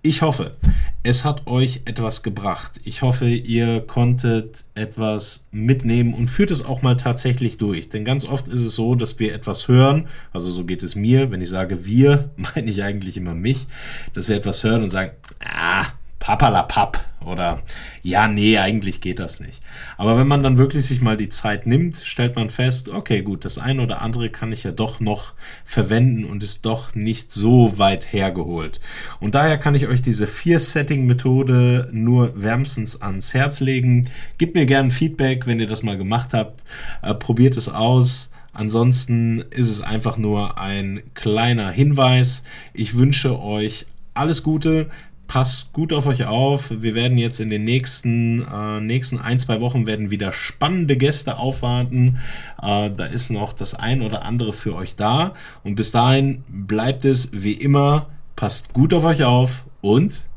Ich 0.04 0.24
hoffe, 0.24 0.56
es 1.04 1.24
hat 1.26 1.46
euch 1.46 1.84
etwas 1.86 2.24
gebracht. 2.24 2.82
Ich 2.84 3.04
hoffe, 3.04 3.28
ihr 3.28 3.82
konntet 3.82 4.66
etwas 4.74 5.46
mitnehmen 5.52 6.16
und 6.16 6.28
führt 6.28 6.50
es 6.50 6.66
auch 6.66 6.82
mal 6.82 6.96
tatsächlich 6.96 7.60
durch. 7.60 7.90
Denn 7.90 8.04
ganz 8.04 8.26
oft 8.26 8.48
ist 8.48 8.66
es 8.66 8.74
so, 8.74 8.96
dass 8.96 9.20
wir 9.20 9.32
etwas 9.32 9.68
hören, 9.68 10.08
also 10.34 10.50
so 10.50 10.66
geht 10.66 10.82
es 10.82 10.96
mir, 10.96 11.30
wenn 11.30 11.40
ich 11.40 11.50
sage 11.50 11.86
wir, 11.86 12.32
meine 12.56 12.72
ich 12.72 12.82
eigentlich 12.82 13.16
immer 13.16 13.36
mich, 13.36 13.68
dass 14.14 14.28
wir 14.28 14.36
etwas 14.36 14.64
hören 14.64 14.82
und 14.82 14.90
sagen, 14.90 15.12
ah, 15.46 15.86
papalapap 16.22 17.04
oder 17.26 17.62
ja, 18.04 18.28
nee, 18.28 18.58
eigentlich 18.58 19.02
geht 19.02 19.20
das 19.20 19.40
nicht. 19.40 19.62
Aber 19.98 20.18
wenn 20.18 20.28
man 20.28 20.44
dann 20.44 20.58
wirklich 20.58 20.86
sich 20.86 21.02
mal 21.02 21.18
die 21.18 21.30
Zeit 21.30 21.68
nimmt, 21.68 21.98
stellt 21.98 22.36
man 22.36 22.50
fest, 22.50 22.90
okay, 22.90 23.22
gut, 23.22 23.44
das 23.44 23.58
eine 23.58 23.82
oder 23.82 24.02
andere 24.02 24.30
kann 24.30 24.52
ich 24.52 24.64
ja 24.64 24.72
doch 24.72 25.00
noch 25.00 25.34
verwenden 25.66 26.24
und 26.24 26.42
ist 26.42 26.66
doch 26.66 26.96
nicht 26.96 27.32
so 27.32 27.78
weit 27.78 28.14
hergeholt. 28.14 28.80
Und 29.20 29.36
daher 29.36 29.58
kann 29.58 29.76
ich 29.76 29.88
euch 29.88 30.02
diese 30.02 30.26
Vier-Setting-Methode 30.26 31.90
nur 31.92 32.32
wärmstens 32.42 33.02
ans 33.02 33.34
Herz 33.34 33.60
legen. 33.60 34.10
Gebt 34.38 34.56
mir 34.56 34.66
gerne 34.66 34.92
Feedback, 34.92 35.48
wenn 35.48 35.60
ihr 35.60 35.68
das 35.68 35.84
mal 35.84 35.98
gemacht 35.98 36.34
habt. 36.34 36.64
Äh, 37.02 37.14
probiert 37.16 37.58
es 37.58 37.68
aus. 37.68 38.32
Ansonsten 38.54 39.44
ist 39.50 39.70
es 39.70 39.82
einfach 39.82 40.18
nur 40.18 40.58
ein 40.58 41.02
kleiner 41.14 41.72
Hinweis. 41.72 42.44
Ich 42.74 42.98
wünsche 42.98 43.40
euch 43.40 43.86
alles 44.14 44.44
Gute 44.44 44.90
passt 45.32 45.72
gut 45.72 45.94
auf 45.94 46.08
euch 46.08 46.26
auf. 46.26 46.82
Wir 46.82 46.94
werden 46.94 47.18
jetzt 47.18 47.40
in 47.40 47.50
den 47.50 47.64
nächsten, 47.64 48.46
äh, 48.46 48.82
nächsten 48.82 49.18
ein, 49.18 49.40
zwei 49.40 49.62
Wochen 49.62 49.86
werden 49.86 50.12
wieder 50.12 50.34
spannende 50.34 50.98
Gäste 50.98 51.38
aufwarten. 51.38 52.20
Äh, 52.62 52.92
da 52.92 53.06
ist 53.06 53.30
noch 53.30 53.54
das 53.54 53.74
ein 53.74 54.02
oder 54.02 54.26
andere 54.26 54.52
für 54.52 54.76
euch 54.76 54.98
da. 54.98 55.34
Und 55.64 55.76
bis 55.76 55.94
dahin 55.94 56.44
bleibt 56.50 57.06
es 57.06 57.30
wie 57.32 57.54
immer, 57.54 58.10
passt 58.36 58.74
gut 58.74 58.94
auf 58.94 59.06
euch 59.06 59.24
auf 59.24 59.64
und 59.80 60.28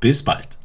bis 0.00 0.22
bald. 0.22 0.57